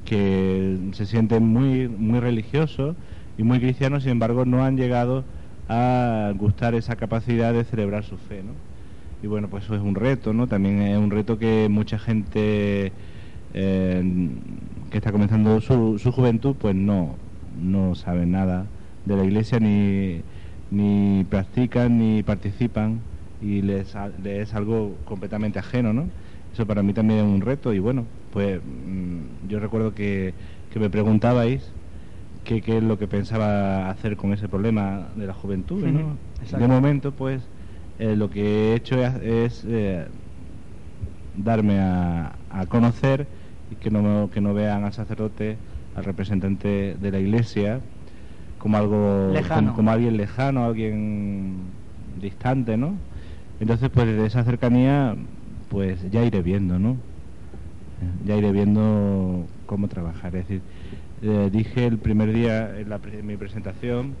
Que 0.04 0.78
se 0.92 1.06
sienten 1.06 1.46
muy, 1.46 1.88
muy 1.88 2.20
religiosos 2.20 2.96
y 3.38 3.42
muy 3.42 3.60
cristianos, 3.60 4.02
sin 4.02 4.12
embargo, 4.12 4.44
no 4.44 4.64
han 4.64 4.76
llegado 4.76 5.24
a 5.68 6.32
gustar 6.36 6.74
esa 6.74 6.96
capacidad 6.96 7.52
de 7.52 7.64
celebrar 7.64 8.04
su 8.04 8.16
fe, 8.16 8.42
¿no? 8.42 8.52
Y 9.22 9.28
bueno, 9.28 9.48
pues 9.48 9.64
eso 9.64 9.74
es 9.74 9.80
un 9.80 9.94
reto, 9.94 10.32
¿no? 10.32 10.46
También 10.48 10.82
es 10.82 10.98
un 10.98 11.10
reto 11.10 11.38
que 11.38 11.68
mucha 11.70 11.98
gente 11.98 12.92
eh, 13.54 14.28
que 14.90 14.98
está 14.98 15.12
comenzando 15.12 15.60
su, 15.60 15.98
su 15.98 16.12
juventud, 16.12 16.56
pues 16.58 16.74
no, 16.74 17.16
no 17.54 17.94
saben 17.94 18.32
nada 18.32 18.72
de 19.04 19.16
la 19.16 19.24
iglesia, 19.24 19.58
ni, 19.60 20.24
ni 20.70 21.24
practican, 21.24 21.98
ni 21.98 22.22
participan, 22.22 23.04
y 23.40 23.62
les, 23.62 23.94
es 24.24 24.54
algo 24.54 25.02
completamente 25.04 25.58
ajeno, 25.58 25.92
¿no? 25.92 26.12
Eso 26.52 26.66
para 26.66 26.82
mí 26.82 26.92
también 26.94 27.20
es 27.20 27.26
un 27.26 27.40
reto, 27.40 27.72
y 27.74 27.78
bueno, 27.78 28.08
pues 28.30 28.60
mm, 28.64 29.46
yo 29.48 29.60
recuerdo 29.60 29.94
que, 29.94 30.36
que 30.68 30.78
me 30.80 30.90
preguntabais 30.90 31.74
qué, 32.44 32.62
qué 32.62 32.78
es 32.78 32.82
lo 32.84 32.98
que 32.98 33.08
pensaba 33.08 33.90
hacer 33.90 34.16
con 34.16 34.32
ese 34.32 34.48
problema 34.48 35.12
de 35.16 35.26
la 35.26 35.34
juventud, 35.34 35.86
¿no? 35.88 36.20
De 36.54 36.68
momento, 36.68 37.16
pues, 37.16 37.50
eh, 37.98 38.16
lo 38.16 38.30
que 38.30 38.72
he 38.72 38.74
hecho 38.76 38.96
es, 39.04 39.64
eh, 39.68 40.08
darme 41.32 41.78
a, 41.80 42.38
a 42.48 42.66
conocer 42.66 43.30
y 43.70 43.76
que 43.76 43.90
no, 43.90 44.30
que 44.30 44.40
no 44.40 44.54
vean 44.54 44.84
al 44.84 44.92
sacerdote 44.92 45.60
al 45.96 46.04
representante 46.04 46.96
de 47.00 47.10
la 47.10 47.18
iglesia 47.18 47.80
como 48.58 48.76
algo 48.76 49.32
Como, 49.74 49.90
alguien 49.90 50.16
lejano, 50.16 50.64
alguien 50.64 51.56
distante, 52.20 52.76
¿no? 52.76 52.94
Entonces, 53.60 53.90
pues 53.92 54.06
desde 54.06 54.26
esa 54.26 54.44
cercanía, 54.44 55.16
pues 55.68 55.98
ya 56.12 56.24
iré 56.24 56.42
viendo, 56.42 56.78
¿no? 56.78 56.96
Ya 58.24 58.36
iré 58.36 58.52
viendo 58.52 59.46
cómo 59.66 59.88
trabajar. 59.88 60.36
Es 60.36 60.46
decir, 60.46 60.60
eh, 61.22 61.50
dije 61.52 61.86
el 61.86 61.98
primer 61.98 62.32
día 62.32 62.78
en, 62.78 62.88
la, 62.88 63.00
en, 63.12 63.26
mi 63.26 63.36
presentación 63.36 64.14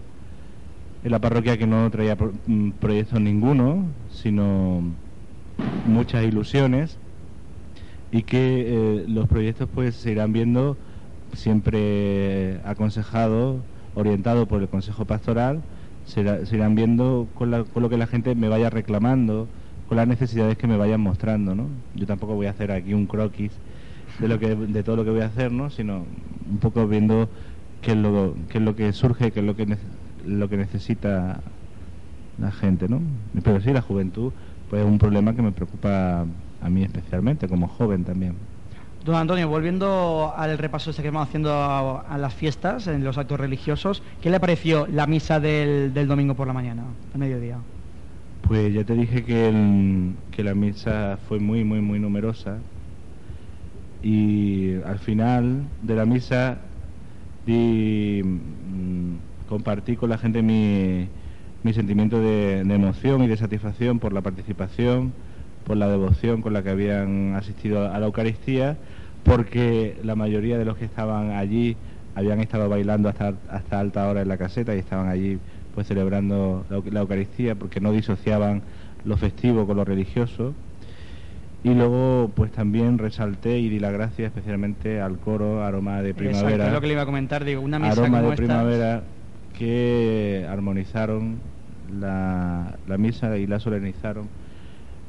en 1.04 1.10
la 1.10 1.18
parroquia 1.20 1.56
que 1.56 1.66
no 1.66 1.90
traía 1.90 2.16
mm, 2.16 2.70
proyectos 2.80 3.20
ninguno, 3.20 3.84
sino 4.10 4.82
muchas 5.86 6.24
ilusiones 6.24 6.98
y 8.12 8.22
que 8.22 8.64
eh, 8.66 9.04
los 9.08 9.28
proyectos 9.28 9.68
pues 9.74 9.94
se 9.96 10.12
irán 10.12 10.32
viendo 10.32 10.76
siempre 11.32 12.60
aconsejado, 12.64 13.56
orientado 13.94 14.46
por 14.46 14.62
el 14.62 14.68
Consejo 14.68 15.04
Pastoral, 15.04 15.62
se, 16.04 16.20
irán 16.20 16.74
viendo 16.74 17.28
con, 17.34 17.50
lo 17.50 17.88
que 17.88 17.96
la 17.96 18.06
gente 18.06 18.34
me 18.34 18.48
vaya 18.48 18.70
reclamando, 18.70 19.46
con 19.88 19.96
las 19.96 20.08
necesidades 20.08 20.56
que 20.56 20.66
me 20.66 20.76
vayan 20.76 21.00
mostrando, 21.00 21.54
¿no? 21.54 21.66
Yo 21.94 22.06
tampoco 22.06 22.34
voy 22.34 22.46
a 22.46 22.50
hacer 22.50 22.72
aquí 22.72 22.94
un 22.94 23.06
croquis 23.06 23.52
de 24.18 24.28
lo 24.28 24.38
que 24.38 24.54
de 24.54 24.82
todo 24.82 24.96
lo 24.96 25.04
que 25.04 25.10
voy 25.10 25.20
a 25.20 25.26
hacer, 25.26 25.52
¿no? 25.52 25.70
Sino 25.70 26.04
un 26.50 26.58
poco 26.58 26.86
viendo 26.86 27.28
qué 27.82 27.92
es 27.92 27.96
lo 27.96 28.34
qué 28.48 28.58
es 28.58 28.64
lo 28.64 28.74
que 28.74 28.92
surge, 28.92 29.32
qué 29.32 29.40
es 29.40 29.46
lo 29.46 29.56
que 29.56 29.76
lo 30.24 30.48
que 30.48 30.56
necesita 30.56 31.40
la 32.38 32.50
gente, 32.50 32.88
¿no? 32.88 33.00
Pero 33.42 33.60
sí, 33.60 33.72
la 33.72 33.82
juventud 33.82 34.32
pues 34.68 34.82
es 34.82 34.88
un 34.88 34.98
problema 34.98 35.34
que 35.34 35.42
me 35.42 35.52
preocupa 35.52 36.24
a 36.60 36.70
mí 36.70 36.82
especialmente 36.82 37.48
como 37.48 37.68
joven 37.68 38.04
también. 38.04 38.51
Don 39.04 39.16
Antonio, 39.16 39.48
volviendo 39.48 40.32
al 40.36 40.56
repaso 40.58 40.90
este 40.90 41.02
que 41.02 41.08
estamos 41.08 41.26
haciendo 41.26 41.52
a, 41.52 42.16
las 42.18 42.32
fiestas, 42.34 42.86
en 42.86 43.02
los 43.02 43.18
actos 43.18 43.40
religiosos, 43.40 44.00
¿qué 44.20 44.30
le 44.30 44.38
pareció 44.38 44.86
la 44.86 45.08
misa 45.08 45.40
del, 45.40 45.92
domingo 46.06 46.34
por 46.34 46.46
la 46.46 46.52
mañana, 46.52 46.84
al 47.12 47.18
mediodía? 47.18 47.58
Pues 48.46 48.72
ya 48.72 48.84
te 48.84 48.94
dije 48.94 49.24
que, 49.24 50.12
que 50.30 50.44
la 50.44 50.54
misa 50.54 51.18
fue 51.28 51.40
muy, 51.40 51.64
muy, 51.64 51.80
muy 51.80 51.98
numerosa 51.98 52.58
y 54.04 54.74
al 54.84 55.00
final 55.00 55.64
de 55.82 55.96
la 55.96 56.06
misa 56.06 56.58
mm, 57.46 58.22
compartí 59.48 59.96
con 59.96 60.10
la 60.10 60.18
gente 60.18 60.42
mi, 60.42 61.08
mi 61.64 61.72
sentimiento 61.72 62.20
de 62.20 62.60
emoción 62.60 63.24
y 63.24 63.26
de 63.26 63.36
satisfacción 63.36 63.98
por 63.98 64.12
la 64.12 64.20
participación 64.20 65.12
por 65.64 65.76
la 65.76 65.88
devoción 65.88 66.42
con 66.42 66.52
la 66.52 66.62
que 66.62 66.70
habían 66.70 67.34
asistido 67.34 67.90
a 67.90 67.98
la 67.98 68.06
Eucaristía, 68.06 68.76
porque 69.24 69.96
la 70.02 70.14
mayoría 70.16 70.58
de 70.58 70.64
los 70.64 70.76
que 70.76 70.84
estaban 70.84 71.30
allí 71.30 71.76
habían 72.14 72.40
estado 72.40 72.68
bailando 72.68 73.08
hasta, 73.08 73.34
hasta 73.48 73.80
alta 73.80 74.08
hora 74.08 74.22
en 74.22 74.28
la 74.28 74.36
caseta 74.36 74.74
y 74.74 74.78
estaban 74.78 75.08
allí 75.08 75.38
pues 75.74 75.86
celebrando 75.86 76.64
la, 76.68 77.00
Eucaristía 77.00 77.54
porque 77.54 77.80
no 77.80 77.92
disociaban 77.92 78.62
lo 79.04 79.16
festivo 79.16 79.66
con 79.66 79.76
lo 79.76 79.84
religioso. 79.84 80.54
Y 81.64 81.74
luego 81.74 82.30
pues 82.34 82.50
también 82.50 82.98
resalté 82.98 83.58
y 83.60 83.68
di 83.68 83.78
la 83.78 83.92
gracia 83.92 84.26
especialmente 84.26 85.00
al 85.00 85.18
coro 85.18 85.64
Aroma 85.64 86.02
de 86.02 86.12
Primavera. 86.12 86.48
Exacto, 86.48 86.66
es 86.66 86.72
lo 86.72 86.80
que 86.80 86.86
le 86.88 86.92
iba 86.94 87.02
a 87.02 87.06
comentar, 87.06 87.44
digo, 87.44 87.60
una 87.60 87.78
misa 87.78 87.92
Aroma 87.92 88.20
de 88.20 88.36
Primavera 88.36 89.02
que 89.56 90.44
armonizaron 90.50 91.36
la, 92.00 92.76
la 92.88 92.98
misa 92.98 93.36
y 93.38 93.46
la 93.46 93.60
solenizaron 93.60 94.26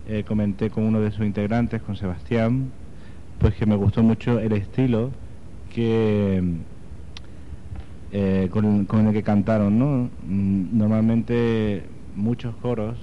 eh, 0.08 0.24
comenté 0.28 0.70
con 0.70 0.84
uno 0.84 1.00
de 1.00 1.12
sus 1.12 1.26
integrantes, 1.26 1.82
con 1.82 1.96
Sebastián, 1.96 2.72
pues 3.40 3.56
que 3.56 3.66
me 3.66 3.76
gustó 3.76 4.04
mucho 4.04 4.40
el 4.40 4.52
estilo 4.52 5.12
que 5.74 6.44
eh, 8.12 8.50
con, 8.52 9.08
el 9.08 9.14
que 9.14 9.24
cantaron, 9.24 9.80
¿no? 9.80 10.10
Mm, 10.28 10.78
normalmente 10.78 11.84
muchos 12.16 12.56
coros 12.58 12.98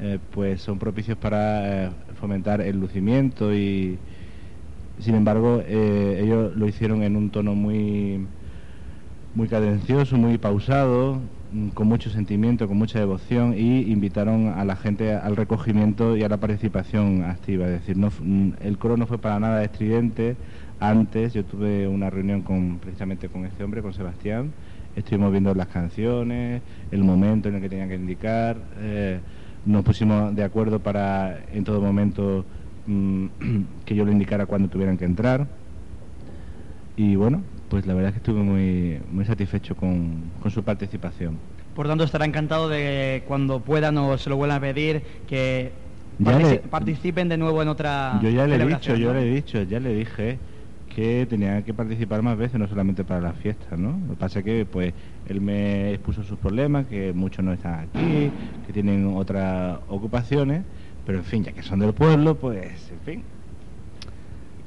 eh, 0.00 0.18
pues 0.32 0.60
son 0.60 0.78
propicios 0.78 1.16
para 1.16 1.92
fomentar 2.20 2.60
el 2.60 2.78
lucimiento 2.78 3.54
y 3.54 3.98
sin 5.00 5.14
embargo 5.14 5.62
ellos 5.66 6.54
lo 6.54 6.68
hicieron 6.68 7.02
en 7.02 7.16
un 7.16 7.30
tono 7.30 7.54
muy 7.54 8.26
muy 9.34 9.48
cadencioso, 9.48 10.16
muy 10.16 10.38
pausado, 10.38 11.18
con 11.74 11.86
mucho 11.86 12.10
sentimiento, 12.10 12.66
con 12.66 12.78
mucha 12.78 12.98
devoción 12.98 13.54
y 13.56 13.82
invitaron 13.90 14.48
a 14.48 14.64
la 14.64 14.76
gente 14.76 15.14
al 15.14 15.36
recogimiento 15.36 16.16
y 16.16 16.22
a 16.22 16.28
la 16.28 16.38
participación 16.38 17.24
activa. 17.24 17.66
Es 17.66 17.72
decir, 17.72 17.96
no, 17.96 18.08
mm, 18.08 18.54
el 18.60 18.78
coro 18.78 18.96
no 18.96 19.06
fue 19.06 19.18
para 19.18 19.38
nada 19.38 19.62
estridente. 19.62 20.36
Antes 20.80 21.34
yo 21.34 21.44
tuve 21.44 21.86
una 21.86 22.10
reunión 22.10 22.42
con, 22.42 22.78
precisamente 22.78 23.28
con 23.28 23.44
este 23.44 23.62
hombre, 23.64 23.82
con 23.82 23.92
Sebastián. 23.92 24.52
Estuvimos 24.96 25.30
viendo 25.30 25.54
las 25.54 25.68
canciones, 25.68 26.62
el 26.90 27.04
momento 27.04 27.48
en 27.48 27.56
el 27.56 27.60
que 27.62 27.68
tenían 27.68 27.88
que 27.88 27.94
indicar. 27.96 28.56
Eh, 28.80 29.20
nos 29.64 29.84
pusimos 29.84 30.34
de 30.34 30.44
acuerdo 30.44 30.80
para 30.80 31.38
en 31.52 31.64
todo 31.64 31.80
momento 31.80 32.44
mm, 32.86 33.26
que 33.84 33.94
yo 33.94 34.04
lo 34.04 34.12
indicara 34.12 34.46
cuando 34.46 34.68
tuvieran 34.68 34.96
que 34.96 35.04
entrar. 35.04 35.46
Y 36.96 37.16
bueno, 37.16 37.42
pues 37.72 37.86
la 37.86 37.94
verdad 37.94 38.10
es 38.10 38.12
que 38.12 38.18
estuve 38.18 38.42
muy, 38.42 39.00
muy 39.10 39.24
satisfecho 39.24 39.74
con, 39.74 40.24
su 40.50 40.62
participación. 40.62 41.38
Por 41.74 41.88
tanto, 41.88 42.04
estará 42.04 42.26
encantado 42.26 42.68
de 42.68 43.24
cuando 43.26 43.60
puedan 43.60 43.96
o 43.96 44.18
se 44.18 44.28
lo 44.28 44.36
vuelvan 44.36 44.58
a 44.58 44.60
pedir 44.60 45.02
que 45.26 45.72
participen 46.70 47.30
de 47.30 47.38
nuevo 47.38 47.62
en 47.62 47.68
otra. 47.68 48.20
Yo 48.22 48.28
ya 48.28 48.46
le 48.46 48.56
he 48.56 48.66
dicho, 48.66 48.94
yo 48.94 49.14
le 49.14 49.22
he 49.22 49.34
dicho, 49.34 49.62
ya 49.62 49.80
le 49.80 49.94
dije 49.94 50.38
que 50.94 51.26
tenía 51.30 51.62
que 51.62 51.72
participar 51.72 52.20
más 52.20 52.36
veces, 52.36 52.60
no 52.60 52.68
solamente 52.68 53.04
para 53.04 53.22
las 53.22 53.38
fiestas, 53.38 53.78
¿no? 53.78 53.98
Lo 54.06 54.12
que 54.16 54.20
pasa 54.20 54.40
es 54.40 54.44
que, 54.44 54.66
pues, 54.66 54.92
él 55.26 55.40
me 55.40 55.94
expuso 55.94 56.22
sus 56.24 56.38
problemas, 56.38 56.86
que 56.88 57.14
muchos 57.14 57.42
no 57.42 57.54
están 57.54 57.88
aquí, 57.88 58.30
que 58.66 58.72
tienen 58.74 59.16
otras 59.16 59.78
ocupaciones, 59.88 60.62
pero 61.06 61.16
en 61.16 61.24
fin, 61.24 61.42
ya 61.42 61.52
que 61.52 61.62
son 61.62 61.78
del 61.78 61.94
pueblo, 61.94 62.34
pues, 62.34 62.92
en 62.92 63.00
fin, 63.00 63.22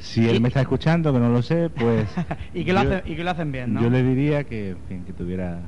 si 0.05 0.29
él 0.29 0.39
me 0.39 0.49
está 0.49 0.61
escuchando, 0.61 1.11
que 1.11 1.19
no 1.19 1.29
lo 1.29 1.41
sé, 1.41 1.69
pues... 1.69 2.07
y, 2.53 2.63
que 2.63 2.73
lo 2.73 2.79
hacen, 2.79 3.01
y 3.05 3.15
que 3.15 3.23
lo 3.23 3.31
hacen 3.31 3.51
bien, 3.51 3.73
¿no? 3.73 3.81
Yo 3.81 3.89
le 3.89 4.03
diría 4.03 4.43
que, 4.43 4.71
en 4.71 4.79
fin, 4.87 5.03
que 5.03 5.13
tuviera... 5.13 5.61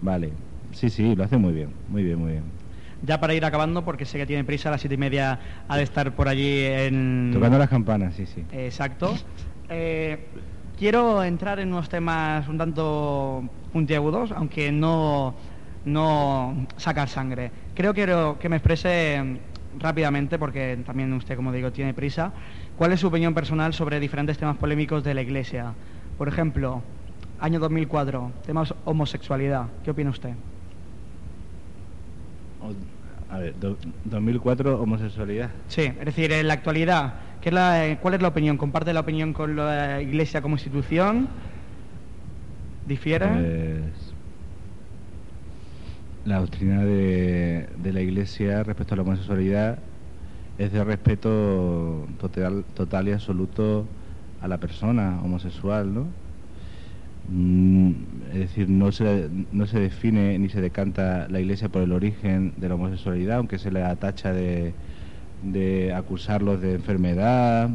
Vale, 0.00 0.32
sí, 0.72 0.90
sí, 0.90 1.14
lo 1.14 1.24
hace 1.24 1.36
muy 1.36 1.52
bien, 1.52 1.72
muy 1.88 2.02
bien, 2.02 2.18
muy 2.18 2.32
bien. 2.32 2.44
Ya 3.02 3.20
para 3.20 3.32
ir 3.32 3.44
acabando, 3.44 3.84
porque 3.84 4.04
sé 4.04 4.18
que 4.18 4.26
tiene 4.26 4.44
prisa, 4.44 4.68
a 4.68 4.72
las 4.72 4.80
siete 4.80 4.96
y 4.96 4.98
media 4.98 5.38
ha 5.68 5.76
de 5.76 5.84
estar 5.84 6.12
por 6.14 6.28
allí 6.28 6.64
en... 6.64 7.30
Tocando 7.32 7.58
las 7.58 7.68
campanas, 7.68 8.14
sí, 8.14 8.26
sí. 8.26 8.44
Exacto. 8.52 9.14
Eh, 9.68 10.28
quiero 10.76 11.22
entrar 11.22 11.60
en 11.60 11.68
unos 11.68 11.88
temas 11.88 12.48
un 12.48 12.58
tanto 12.58 13.48
puntiagudos, 13.72 14.32
aunque 14.32 14.72
no, 14.72 15.36
no 15.84 16.66
sacar 16.76 17.08
sangre. 17.08 17.52
Creo 17.74 17.94
que, 17.94 18.34
que 18.40 18.48
me 18.48 18.56
exprese 18.56 19.40
rápidamente, 19.78 20.38
porque 20.38 20.78
también 20.84 21.12
usted, 21.12 21.36
como 21.36 21.52
digo, 21.52 21.70
tiene 21.72 21.94
prisa. 21.94 22.32
¿Cuál 22.80 22.92
es 22.92 23.00
su 23.00 23.08
opinión 23.08 23.34
personal 23.34 23.74
sobre 23.74 24.00
diferentes 24.00 24.38
temas 24.38 24.56
polémicos 24.56 25.04
de 25.04 25.12
la 25.12 25.20
Iglesia? 25.20 25.74
Por 26.16 26.28
ejemplo, 26.28 26.80
año 27.38 27.60
2004, 27.60 28.32
temas 28.46 28.72
homosexualidad. 28.86 29.66
¿Qué 29.84 29.90
opina 29.90 30.08
usted? 30.08 30.30
A 33.28 33.36
ver, 33.36 33.54
2004, 34.04 34.80
homosexualidad. 34.80 35.50
Sí, 35.68 35.82
es 35.82 36.04
decir, 36.06 36.32
en 36.32 36.48
la 36.48 36.54
actualidad, 36.54 37.16
¿qué 37.42 37.50
es 37.50 37.54
la, 37.54 37.98
¿cuál 38.00 38.14
es 38.14 38.22
la 38.22 38.28
opinión? 38.28 38.56
¿Comparte 38.56 38.94
la 38.94 39.00
opinión 39.00 39.34
con 39.34 39.56
la 39.56 40.00
Iglesia 40.00 40.40
como 40.40 40.54
institución? 40.54 41.28
¿Difiere? 42.86 43.26
Pues, 43.26 44.14
La 46.24 46.40
doctrina 46.40 46.82
de, 46.82 47.68
de 47.76 47.92
la 47.92 48.00
Iglesia 48.00 48.62
respecto 48.62 48.94
a 48.94 48.96
la 48.96 49.02
homosexualidad 49.02 49.80
es 50.60 50.72
de 50.72 50.84
respeto 50.84 52.06
total, 52.20 52.64
total 52.74 53.08
y 53.08 53.12
absoluto 53.12 53.86
a 54.42 54.48
la 54.48 54.58
persona 54.58 55.18
homosexual, 55.24 55.94
¿no? 55.94 56.06
Mm, 57.30 57.92
es 58.32 58.38
decir, 58.40 58.68
no 58.68 58.92
se, 58.92 59.30
no 59.52 59.66
se 59.66 59.80
define 59.80 60.38
ni 60.38 60.50
se 60.50 60.60
decanta 60.60 61.28
la 61.30 61.40
Iglesia 61.40 61.70
por 61.70 61.80
el 61.80 61.92
origen 61.92 62.52
de 62.58 62.68
la 62.68 62.74
homosexualidad, 62.74 63.38
aunque 63.38 63.58
se 63.58 63.70
le 63.70 63.82
atacha 63.82 64.34
de, 64.34 64.74
de 65.42 65.94
acusarlos 65.94 66.60
de 66.60 66.74
enfermedad, 66.74 67.70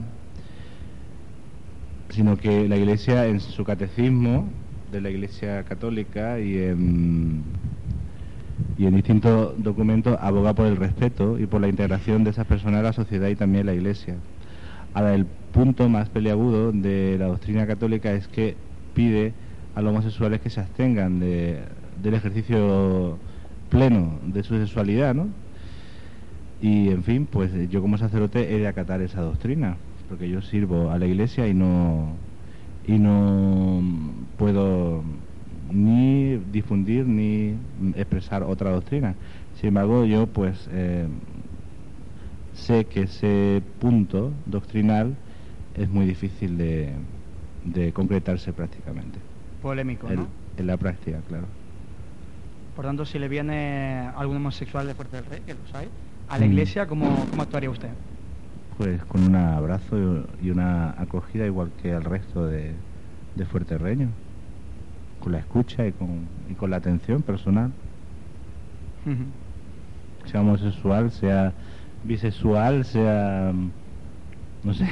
sino 2.10 2.38
que 2.38 2.70
la 2.70 2.78
Iglesia 2.78 3.26
en 3.26 3.40
su 3.40 3.64
catecismo 3.64 4.48
de 4.92 5.02
la 5.02 5.10
Iglesia 5.10 5.64
Católica 5.64 6.40
y 6.40 6.60
en 6.60 7.44
y 8.78 8.86
en 8.86 8.96
distintos 8.96 9.54
documentos 9.64 10.18
aboga 10.20 10.54
por 10.54 10.68
el 10.68 10.76
respeto 10.76 11.40
y 11.40 11.46
por 11.46 11.62
la 11.62 11.68
integración 11.68 12.24
de 12.24 12.32
esas 12.32 12.46
personas 12.46 12.82
a 12.82 12.84
la 12.84 12.94
sociedad 12.94 13.30
y 13.30 13.36
también 13.36 13.64
a 13.64 13.72
la 13.72 13.74
Iglesia. 13.74 14.16
Ahora, 14.94 15.14
el 15.14 15.26
punto 15.26 15.88
más 15.90 16.10
peleagudo 16.10 16.72
de 16.72 17.18
la 17.18 17.28
doctrina 17.28 17.66
católica 17.68 18.14
es 18.14 18.28
que 18.28 18.56
pide 18.94 19.34
a 19.76 19.82
los 19.82 19.92
homosexuales 19.92 20.42
que 20.42 20.50
se 20.50 20.60
abstengan 20.60 21.20
de, 21.20 21.64
del 22.02 22.14
ejercicio 22.14 23.18
pleno 23.70 24.20
de 24.26 24.44
su 24.44 24.58
sexualidad, 24.58 25.14
¿no? 25.14 25.28
Y, 26.62 26.90
en 26.90 27.04
fin, 27.04 27.28
pues 27.28 27.52
yo 27.70 27.82
como 27.82 27.98
sacerdote 27.98 28.56
he 28.56 28.60
de 28.60 28.68
acatar 28.68 29.02
esa 29.02 29.22
doctrina, 29.22 29.78
porque 30.10 30.30
yo 30.30 30.42
sirvo 30.42 30.92
a 30.92 30.98
la 30.98 31.06
Iglesia 31.06 31.48
y 31.48 31.54
no, 31.54 32.16
y 32.88 32.98
no 33.00 33.82
puedo 34.38 35.04
ni 35.72 36.38
difundir 36.52 37.06
ni 37.06 37.56
expresar 37.96 38.44
otra 38.44 38.72
doctrina. 38.72 39.16
Sin 39.60 39.70
embargo, 39.70 40.06
yo 40.06 40.28
pues 40.28 40.68
eh, 40.72 41.08
sé 42.54 42.86
que 42.86 43.04
ese 43.04 43.62
punto 43.80 44.32
doctrinal 44.46 45.16
es 45.76 45.90
muy 45.90 46.06
difícil 46.06 46.58
de, 46.58 46.92
de 47.64 47.92
concretarse 47.94 48.54
prácticamente. 48.54 49.20
Polémico, 49.62 50.10
¿no? 50.10 50.28
En 50.58 50.68
la 50.68 50.78
práctica, 50.78 51.20
claro. 51.28 51.46
Por 52.76 52.86
tanto, 52.86 53.06
si 53.06 53.20
le 53.20 53.28
viene 53.28 54.10
algún 54.16 54.38
homosexual 54.38 54.86
de 54.88 54.94
Fuerte 54.94 55.18
del 55.18 55.26
Rey, 55.26 55.42
que 55.46 55.54
lo 55.54 55.68
sabe, 55.72 55.88
a 56.30 56.38
la 56.38 56.46
mm. 56.46 56.50
iglesia, 56.50 56.88
¿cómo, 56.88 57.26
¿cómo 57.30 57.42
actuaría 57.42 57.70
usted? 57.70 57.90
Pues 58.78 59.04
con 59.06 59.24
un 59.24 59.36
abrazo 59.36 60.26
y 60.42 60.50
una 60.50 60.92
acogida 61.02 61.46
igual 61.46 61.72
que 61.82 61.94
al 61.94 62.04
resto 62.04 62.46
de, 62.46 62.74
de 63.36 63.46
Fuerterreño 63.46 64.10
con 65.26 65.32
la 65.32 65.40
escucha 65.40 65.88
y 65.88 65.92
con, 65.92 66.28
y 66.52 66.54
con 66.54 66.70
la 66.70 66.78
atención 66.78 67.24
personal. 67.24 67.72
Sea 70.26 70.42
homosexual, 70.42 71.10
sea 71.10 71.52
bisexual, 72.04 72.86
sea... 72.86 73.52
no 74.64 74.74
sé. 74.76 74.86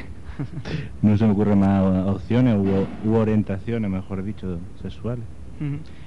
no 1.04 1.16
se 1.20 1.26
me 1.28 1.34
ocurren 1.34 1.60
más 1.60 1.84
opciones 2.08 2.58
u, 3.06 3.14
orientaciones, 3.14 3.92
mejor 3.92 4.24
dicho, 4.24 4.58
sexuales. 4.82 5.24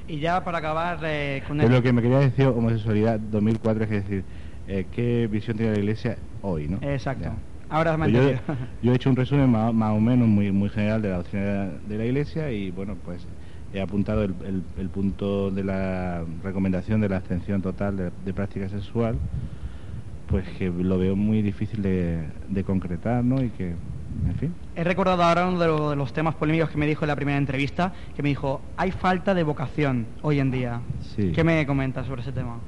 Y 0.08 0.18
ya 0.18 0.42
para 0.42 0.58
acabar 0.58 0.98
eh, 1.04 1.44
con 1.46 1.58
lo 1.58 1.80
que 1.80 1.92
me 1.92 2.02
quería 2.02 2.18
decir 2.18 2.46
homosexualidad 2.46 3.20
2004 3.20 3.84
es 3.84 3.90
decir, 3.90 4.24
eh, 4.66 4.86
¿qué 4.90 5.28
visión 5.30 5.56
tiene 5.56 5.72
la 5.72 5.78
Iglesia 5.78 6.16
hoy, 6.42 6.66
no? 6.66 6.78
Exacto. 6.82 7.30
Ahora 7.68 7.96
pues 7.96 8.10
yo, 8.10 8.20
yo, 8.82 8.92
he 8.92 8.96
hecho 8.96 9.08
un 9.08 9.16
resumen 9.16 9.50
más, 9.50 9.72
más, 9.72 9.92
o 9.92 10.00
menos 10.00 10.26
muy, 10.26 10.50
muy 10.50 10.68
general 10.68 11.00
de 11.00 11.10
la 11.10 11.16
doctrina 11.18 11.70
de 11.88 11.96
la 11.96 12.04
Iglesia 12.04 12.50
y 12.50 12.72
bueno, 12.72 12.96
pues 13.04 13.24
he 13.76 13.82
apuntado 13.82 14.24
el, 14.24 14.88
punto 14.92 15.50
de 15.50 15.62
la 15.62 16.24
recomendación 16.42 17.00
de 17.00 17.08
la 17.08 17.16
abstención 17.18 17.60
total 17.60 18.12
de, 18.24 18.32
práctica 18.32 18.68
sexual, 18.68 19.18
pues 20.28 20.48
que 20.58 20.70
lo 20.70 20.98
veo 20.98 21.14
muy 21.14 21.42
difícil 21.42 21.82
de, 21.82 22.64
concretar, 22.64 23.22
¿no? 23.22 23.42
Y 23.42 23.50
que, 23.50 23.74
en 24.26 24.34
fin. 24.40 24.54
He 24.74 24.82
recordado 24.82 25.22
ahora 25.22 25.46
uno 25.46 25.90
de, 25.90 25.96
los 25.96 26.12
temas 26.12 26.34
polémicos 26.36 26.70
que 26.70 26.78
me 26.78 26.86
dijo 26.86 27.04
en 27.04 27.08
la 27.08 27.16
primera 27.16 27.36
entrevista, 27.36 27.92
que 28.14 28.22
me 28.22 28.30
dijo, 28.30 28.62
hay 28.76 28.92
falta 28.92 29.34
de 29.34 29.42
vocación 29.42 30.06
hoy 30.22 30.40
en 30.40 30.50
día. 30.50 30.80
¿Qué 31.16 31.44
me 31.44 31.66
comentas 31.66 32.06
sobre 32.06 32.22
ese 32.22 32.32
tema? 32.32 32.58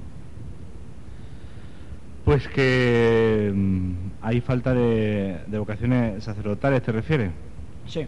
Pues 2.24 2.46
que 2.48 3.50
mm, 3.54 3.92
hay 4.20 4.42
falta 4.42 4.74
de, 4.74 5.38
de 5.46 5.58
vocaciones 5.58 6.22
sacerdotales, 6.22 6.82
¿te 6.82 6.92
refieres? 6.92 7.30
Sí. 7.86 8.06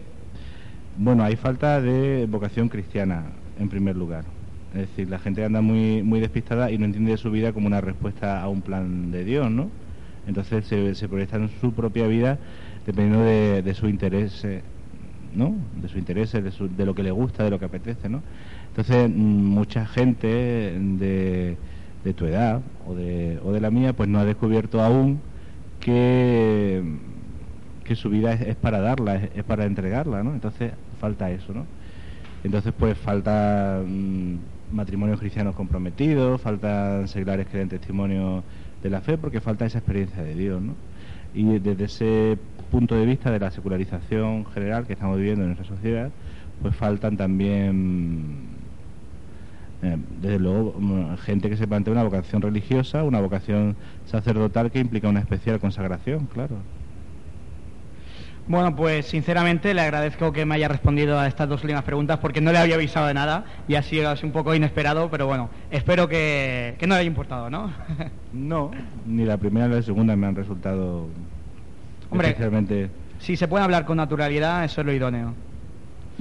Bueno, 0.97 1.23
hay 1.23 1.35
falta 1.35 1.81
de 1.81 2.27
vocación 2.29 2.69
cristiana, 2.69 3.23
en 3.57 3.69
primer 3.69 3.95
lugar. 3.95 4.25
Es 4.73 4.81
decir, 4.81 5.09
la 5.09 5.19
gente 5.19 5.43
anda 5.43 5.61
muy, 5.61 6.03
muy 6.03 6.19
despistada 6.19 6.71
y 6.71 6.77
no 6.77 6.85
entiende 6.85 7.15
su 7.17 7.31
vida 7.31 7.53
como 7.53 7.67
una 7.67 7.81
respuesta 7.81 8.41
a 8.41 8.47
un 8.49 8.61
plan 8.61 9.11
de 9.11 9.23
Dios, 9.23 9.49
¿no? 9.51 9.69
Entonces 10.27 10.65
se, 10.67 10.95
se 10.95 11.09
proyecta 11.09 11.37
en 11.37 11.49
su 11.49 11.73
propia 11.73 12.07
vida 12.07 12.39
dependiendo 12.85 13.23
de, 13.23 13.73
su 13.73 13.87
interés, 13.87 14.45
¿no? 15.33 15.55
De 15.81 15.87
su 15.89 15.97
interés, 15.97 16.31
de, 16.33 16.41
de 16.41 16.85
lo 16.85 16.95
que 16.95 17.03
le 17.03 17.11
gusta, 17.11 17.43
de 17.43 17.49
lo 17.51 17.59
que 17.59 17.65
apetece, 17.65 18.09
¿no? 18.09 18.21
Entonces, 18.67 19.09
mm, 19.09 19.13
mucha 19.13 19.85
gente 19.85 20.27
de, 20.27 21.57
de 22.03 22.13
tu 22.13 22.25
edad 22.25 22.61
o 22.87 22.95
de, 22.95 23.39
o 23.43 23.51
de 23.51 23.61
la 23.61 23.71
mía, 23.71 23.93
pues 23.93 24.09
no 24.09 24.19
ha 24.19 24.25
descubierto 24.25 24.81
aún 24.81 25.19
que 25.79 26.83
que 27.91 27.95
su 27.97 28.09
vida 28.09 28.31
es, 28.31 28.55
para 28.55 28.79
darla, 28.79 29.15
es, 29.15 29.43
para 29.43 29.65
entregarla, 29.65 30.23
¿no? 30.23 30.33
Entonces 30.33 30.71
falta 31.01 31.29
eso, 31.29 31.53
¿no? 31.53 31.65
Entonces 32.41 32.73
pues 32.77 32.97
falta 32.97 33.81
mm, 33.85 34.35
matrimonios 34.71 35.19
cristianos 35.19 35.55
comprometidos, 35.55 36.39
faltan 36.39 37.09
seglares 37.09 37.47
que 37.47 37.57
den 37.57 37.67
testimonio 37.67 38.43
de 38.81 38.89
la 38.89 39.01
fe, 39.01 39.17
porque 39.17 39.41
falta 39.41 39.65
esa 39.65 39.79
experiencia 39.79 40.23
de 40.23 40.35
Dios, 40.35 40.61
¿no? 40.61 40.73
Y 41.33 41.59
desde 41.59 41.83
ese 41.83 42.37
punto 42.71 42.95
de 42.95 43.05
vista 43.05 43.29
de 43.29 43.39
la 43.39 43.51
secularización 43.51 44.45
general 44.45 44.87
que 44.87 44.93
estamos 44.93 45.17
viviendo 45.17 45.41
en 45.43 45.49
nuestra 45.49 45.67
sociedad, 45.67 46.09
pues 46.61 46.73
faltan 46.73 47.17
también 47.17 48.37
eh, 49.81 49.97
desde 50.21 50.39
luego, 50.39 50.75
mm, 50.79 51.17
gente 51.17 51.49
que 51.49 51.57
se 51.57 51.67
plantea 51.67 51.91
una 51.91 52.03
vocación 52.03 52.41
religiosa, 52.41 53.03
una 53.03 53.19
vocación 53.19 53.75
sacerdotal 54.05 54.71
que 54.71 54.79
implica 54.79 55.09
una 55.09 55.19
especial 55.19 55.59
consagración, 55.59 56.27
claro. 56.27 56.55
Bueno, 58.51 58.75
pues 58.75 59.05
sinceramente 59.05 59.73
le 59.73 59.79
agradezco 59.79 60.33
que 60.33 60.45
me 60.45 60.55
haya 60.55 60.67
respondido 60.67 61.17
a 61.17 61.25
estas 61.25 61.47
dos 61.47 61.63
últimas 61.63 61.85
preguntas 61.85 62.19
porque 62.19 62.41
no 62.41 62.51
le 62.51 62.57
había 62.57 62.75
avisado 62.75 63.07
de 63.07 63.13
nada 63.13 63.45
y 63.65 63.75
ha 63.75 63.81
sido 63.81 64.13
un 64.23 64.33
poco 64.33 64.53
inesperado, 64.53 65.09
pero 65.09 65.25
bueno, 65.25 65.49
espero 65.69 66.09
que, 66.09 66.75
no 66.81 66.95
le 66.95 66.99
haya 66.99 67.07
importado, 67.07 67.49
¿no? 67.49 67.71
no, 68.33 68.71
ni 69.05 69.23
la 69.23 69.37
primera 69.37 69.69
ni 69.69 69.75
la 69.75 69.81
segunda 69.81 70.17
me 70.17 70.27
han 70.27 70.35
resultado 70.35 71.07
Hombre, 72.09 72.35
si 73.19 73.37
se 73.37 73.47
puede 73.47 73.63
hablar 73.63 73.85
con 73.85 73.95
naturalidad, 73.95 74.65
eso 74.65 74.81
es 74.81 74.85
lo 74.85 74.91
idóneo. 74.91 75.33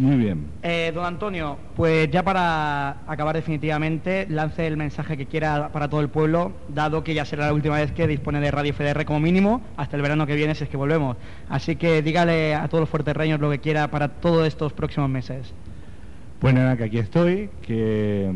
Muy 0.00 0.16
bien. 0.16 0.46
Eh, 0.62 0.92
don 0.94 1.04
Antonio, 1.04 1.58
pues 1.76 2.10
ya 2.10 2.22
para 2.22 3.02
acabar 3.06 3.36
definitivamente, 3.36 4.26
lance 4.30 4.66
el 4.66 4.78
mensaje 4.78 5.14
que 5.18 5.26
quiera 5.26 5.68
para 5.72 5.90
todo 5.90 6.00
el 6.00 6.08
pueblo, 6.08 6.52
dado 6.68 7.04
que 7.04 7.12
ya 7.12 7.26
será 7.26 7.44
la 7.44 7.52
última 7.52 7.76
vez 7.76 7.92
que 7.92 8.06
dispone 8.06 8.40
de 8.40 8.50
Radio 8.50 8.72
FDR 8.72 9.04
como 9.04 9.20
mínimo, 9.20 9.60
hasta 9.76 9.96
el 9.96 10.02
verano 10.02 10.26
que 10.26 10.34
viene 10.36 10.54
si 10.54 10.64
es 10.64 10.70
que 10.70 10.78
volvemos. 10.78 11.18
Así 11.50 11.76
que 11.76 12.00
dígale 12.00 12.54
a 12.54 12.66
todos 12.68 12.80
los 12.80 12.88
fuerterreños 12.88 13.40
lo 13.40 13.50
que 13.50 13.58
quiera 13.58 13.90
para 13.90 14.08
todos 14.08 14.48
estos 14.48 14.72
próximos 14.72 15.10
meses. 15.10 15.52
Pues 16.38 16.54
nada, 16.54 16.78
que 16.78 16.84
aquí 16.84 16.96
estoy, 16.96 17.50
que, 17.60 18.32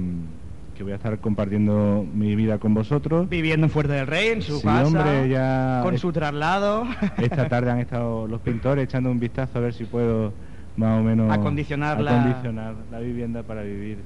voy 0.81 0.93
a 0.93 0.97
estar 0.97 1.19
compartiendo 1.19 2.05
mi 2.13 2.37
vida 2.37 2.59
con 2.59 2.75
vosotros. 2.75 3.27
Viviendo 3.31 3.69
en 3.69 3.71
Fuerte 3.71 3.95
del 3.95 4.07
Rey, 4.07 4.29
en 4.29 4.43
su 4.43 4.61
casa, 4.61 5.81
con 5.83 5.97
su 5.97 6.13
traslado. 6.13 6.87
Esta 7.17 7.49
tarde 7.49 7.71
han 7.71 7.79
estado 7.81 8.27
los 8.27 8.43
pintores 8.43 8.85
echando 8.85 9.11
un 9.11 9.19
vistazo 9.19 9.57
a 9.57 9.63
ver 9.63 9.73
si 9.73 9.87
puedo 9.87 10.35
más 10.77 11.01
o 11.01 11.03
menos 11.03 11.33
acondicionar, 11.33 12.01
acondicionar 12.01 12.75
la... 12.91 12.99
vivienda 13.01 13.43
para 13.43 13.63
vivir 13.63 13.99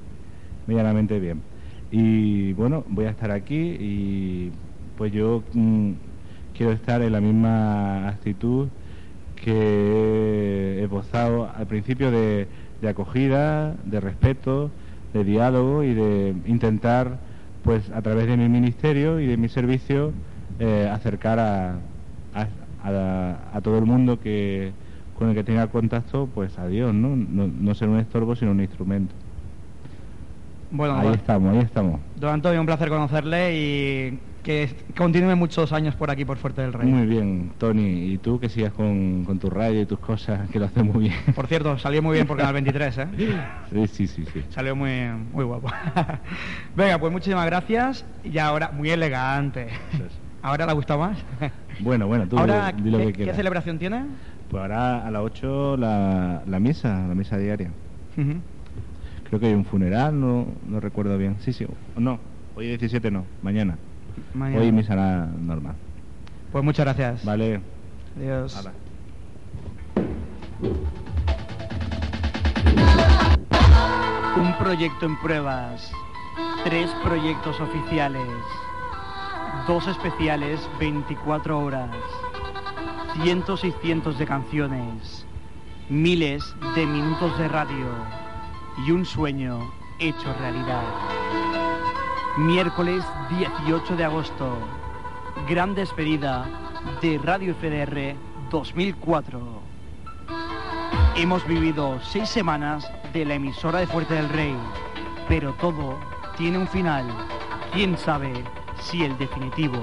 medianamente 0.67 1.19
bien. 1.19 1.41
Y 1.91 2.53
bueno, 2.53 2.83
voy 2.87 3.05
a 3.05 3.09
estar 3.09 3.31
aquí 3.31 3.75
y 3.79 4.51
pues 4.97 5.11
yo 5.11 5.43
mm, 5.53 5.91
quiero 6.55 6.71
estar 6.71 7.01
en 7.01 7.11
la 7.11 7.21
misma 7.21 8.07
actitud 8.07 8.67
que 9.35 10.79
he 10.79 10.83
esbozado 10.83 11.49
al 11.55 11.65
principio 11.65 12.11
de, 12.11 12.47
acogida, 12.87 13.75
de 13.85 13.99
respeto, 13.99 14.69
de 15.13 15.23
diálogo 15.23 15.83
y 15.83 15.93
de 15.93 16.35
intentar, 16.45 17.17
pues 17.63 17.89
a 17.91 18.01
través 18.01 18.27
de 18.27 18.37
mi 18.37 18.49
ministerio 18.49 19.19
y 19.19 19.25
de 19.25 19.37
mi 19.37 19.49
servicio, 19.49 20.11
eh, 20.59 20.89
acercar 20.91 21.39
a, 21.39 21.79
a 22.33 23.61
todo 23.61 23.77
el 23.79 23.85
mundo 23.85 24.19
que, 24.19 24.73
con 25.19 25.29
el 25.29 25.35
que 25.35 25.43
tenga 25.43 25.67
contacto, 25.67 26.27
pues 26.33 26.57
adiós, 26.57 26.93
¿no? 26.93 27.15
No, 27.15 27.75
ser 27.75 27.89
un 27.89 27.99
estorbo, 27.99 28.35
sino 28.35 28.51
un 28.51 28.61
instrumento. 28.61 29.13
Bueno, 30.71 30.97
ahí 30.97 31.09
estamos, 31.13 31.53
ahí 31.53 31.59
estamos. 31.61 31.99
Don 32.15 32.31
Antonio, 32.33 32.59
un 32.61 32.65
placer 32.65 32.89
conocerle 32.89 33.57
y 33.57 34.19
que 34.43 34.69
continúe 34.95 35.35
muchos 35.35 35.73
años 35.73 35.95
por 35.95 36.09
aquí, 36.09 36.23
por 36.23 36.37
Fuerte 36.37 36.61
del 36.61 36.71
Rey. 36.71 36.87
Muy 36.87 37.05
bien, 37.05 37.51
Tony. 37.57 38.13
Y 38.13 38.17
tú 38.19 38.39
que 38.39 38.47
sigas 38.47 38.71
con, 38.71 39.25
con 39.25 39.39
tu 39.39 39.49
radio 39.49 39.81
y 39.81 39.85
tus 39.85 39.99
cosas, 39.99 40.49
que 40.49 40.57
lo 40.59 40.65
haces 40.65 40.85
muy 40.85 41.09
bien. 41.09 41.15
Por 41.35 41.47
cierto, 41.47 41.77
salió 41.79 42.01
muy 42.01 42.13
bien 42.15 42.25
por 42.25 42.37
Canal 42.37 42.53
23, 42.53 42.97
¿eh? 42.99 43.07
Sí, 43.71 43.87
sí, 43.87 44.07
sí. 44.07 44.25
sí. 44.31 44.43
Salió 44.49 44.75
muy, 44.75 44.91
muy 45.33 45.43
guapo. 45.43 45.67
Venga, 46.77 46.97
pues 46.97 47.11
muchísimas 47.11 47.45
gracias. 47.45 48.05
Y 48.23 48.37
ahora, 48.37 48.71
muy 48.71 48.89
elegante. 48.89 49.67
¿Ahora 50.41 50.65
le 50.65 50.71
ha 50.71 50.75
gustado 50.75 51.01
más? 51.01 51.17
Bueno, 51.81 52.07
bueno, 52.07 52.25
tú 52.27 52.37
ahora, 52.37 52.71
di 52.71 52.89
lo 52.89 52.97
¿qué, 52.99 53.05
que 53.07 53.11
¿qué 53.11 53.17
quieras. 53.17 53.35
celebración 53.35 53.77
tiene? 53.79 54.05
Pues 54.49 54.61
ahora 54.61 55.05
a 55.05 55.11
las 55.11 55.21
8 55.21 55.77
la, 55.77 56.41
la 56.47 56.59
misa, 56.59 57.07
la 57.07 57.13
misa 57.15 57.37
diaria. 57.37 57.69
Creo 59.29 59.39
que 59.39 59.45
hay 59.45 59.53
un 59.53 59.63
funeral, 59.63 60.19
no, 60.19 60.47
no 60.67 60.79
recuerdo 60.79 61.17
bien. 61.17 61.37
Sí, 61.39 61.53
sí, 61.53 61.65
no. 61.95 62.19
Hoy 62.55 62.67
17 62.67 63.11
no, 63.11 63.25
mañana. 63.43 63.77
Mañana. 64.33 64.61
Hoy 64.61 64.71
misa 64.71 64.95
normal. 65.39 65.75
Pues 66.51 66.63
muchas 66.63 66.85
gracias. 66.85 67.23
Vale. 67.23 67.61
Adiós. 68.17 68.67
Un 74.35 74.57
proyecto 74.57 75.05
en 75.05 75.19
pruebas, 75.19 75.91
tres 76.63 76.89
proyectos 77.03 77.59
oficiales, 77.61 78.27
dos 79.67 79.87
especiales 79.87 80.59
24 80.79 81.59
horas, 81.59 81.89
cientos 83.15 83.63
y 83.63 83.71
cientos 83.81 84.17
de 84.17 84.25
canciones, 84.25 85.25
miles 85.89 86.55
de 86.75 86.85
minutos 86.85 87.37
de 87.37 87.47
radio 87.47 87.87
y 88.85 88.91
un 88.91 89.05
sueño 89.05 89.71
hecho 89.99 90.33
realidad. 90.39 90.83
Miércoles 92.37 93.03
18 93.65 93.95
de 93.95 94.03
agosto, 94.05 94.57
gran 95.47 95.75
despedida 95.75 96.45
de 97.01 97.17
Radio 97.17 97.55
FDR 97.55 98.15
2004. 98.49 99.39
Hemos 101.15 101.45
vivido 101.45 101.99
seis 102.01 102.29
semanas 102.29 102.89
de 103.11 103.25
la 103.25 103.33
emisora 103.33 103.79
de 103.79 103.87
Fuerte 103.87 104.13
del 104.13 104.29
Rey, 104.29 104.55
pero 105.27 105.53
todo 105.53 105.97
tiene 106.37 106.57
un 106.57 106.67
final. 106.67 107.05
¿Quién 107.73 107.97
sabe 107.97 108.31
si 108.79 109.03
el 109.03 109.17
definitivo? 109.17 109.81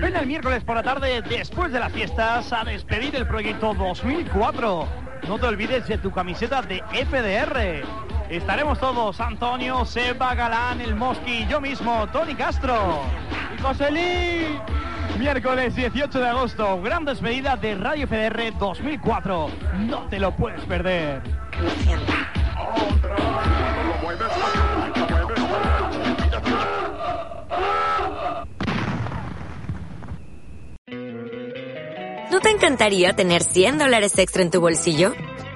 Ven 0.00 0.16
el 0.16 0.26
miércoles 0.26 0.62
por 0.64 0.76
la 0.76 0.82
tarde, 0.82 1.22
después 1.22 1.72
de 1.72 1.80
las 1.80 1.90
fiestas, 1.92 2.52
a 2.52 2.64
despedir 2.64 3.16
el 3.16 3.26
proyecto 3.26 3.72
2004. 3.72 4.86
No 5.28 5.38
te 5.38 5.46
olvides 5.46 5.86
de 5.88 5.96
tu 5.96 6.10
camiseta 6.10 6.60
de 6.60 6.82
FDR. 6.92 7.82
Estaremos 8.28 8.78
todos, 8.78 9.18
Antonio, 9.18 9.86
Seba, 9.86 10.34
Galán, 10.34 10.82
El 10.82 10.94
Mosqui, 10.94 11.46
yo 11.48 11.60
mismo, 11.60 12.06
Tony 12.12 12.34
Castro 12.34 13.00
y 13.56 13.62
José 13.62 13.90
Luis. 13.90 14.79
Miércoles 15.18 15.74
18 15.74 16.18
de 16.18 16.26
agosto, 16.26 16.80
gran 16.82 17.04
despedida 17.04 17.56
de 17.56 17.74
Radio 17.74 18.06
FDR 18.06 18.58
2004. 18.58 19.50
No 19.80 20.06
te 20.08 20.18
lo 20.18 20.34
puedes 20.34 20.64
perder. 20.64 21.22
¿No 32.30 32.40
te 32.40 32.50
encantaría 32.50 33.12
tener 33.12 33.42
100 33.42 33.78
dólares 33.78 34.16
extra 34.18 34.42
en 34.42 34.50
tu 34.50 34.60
bolsillo? 34.60 35.12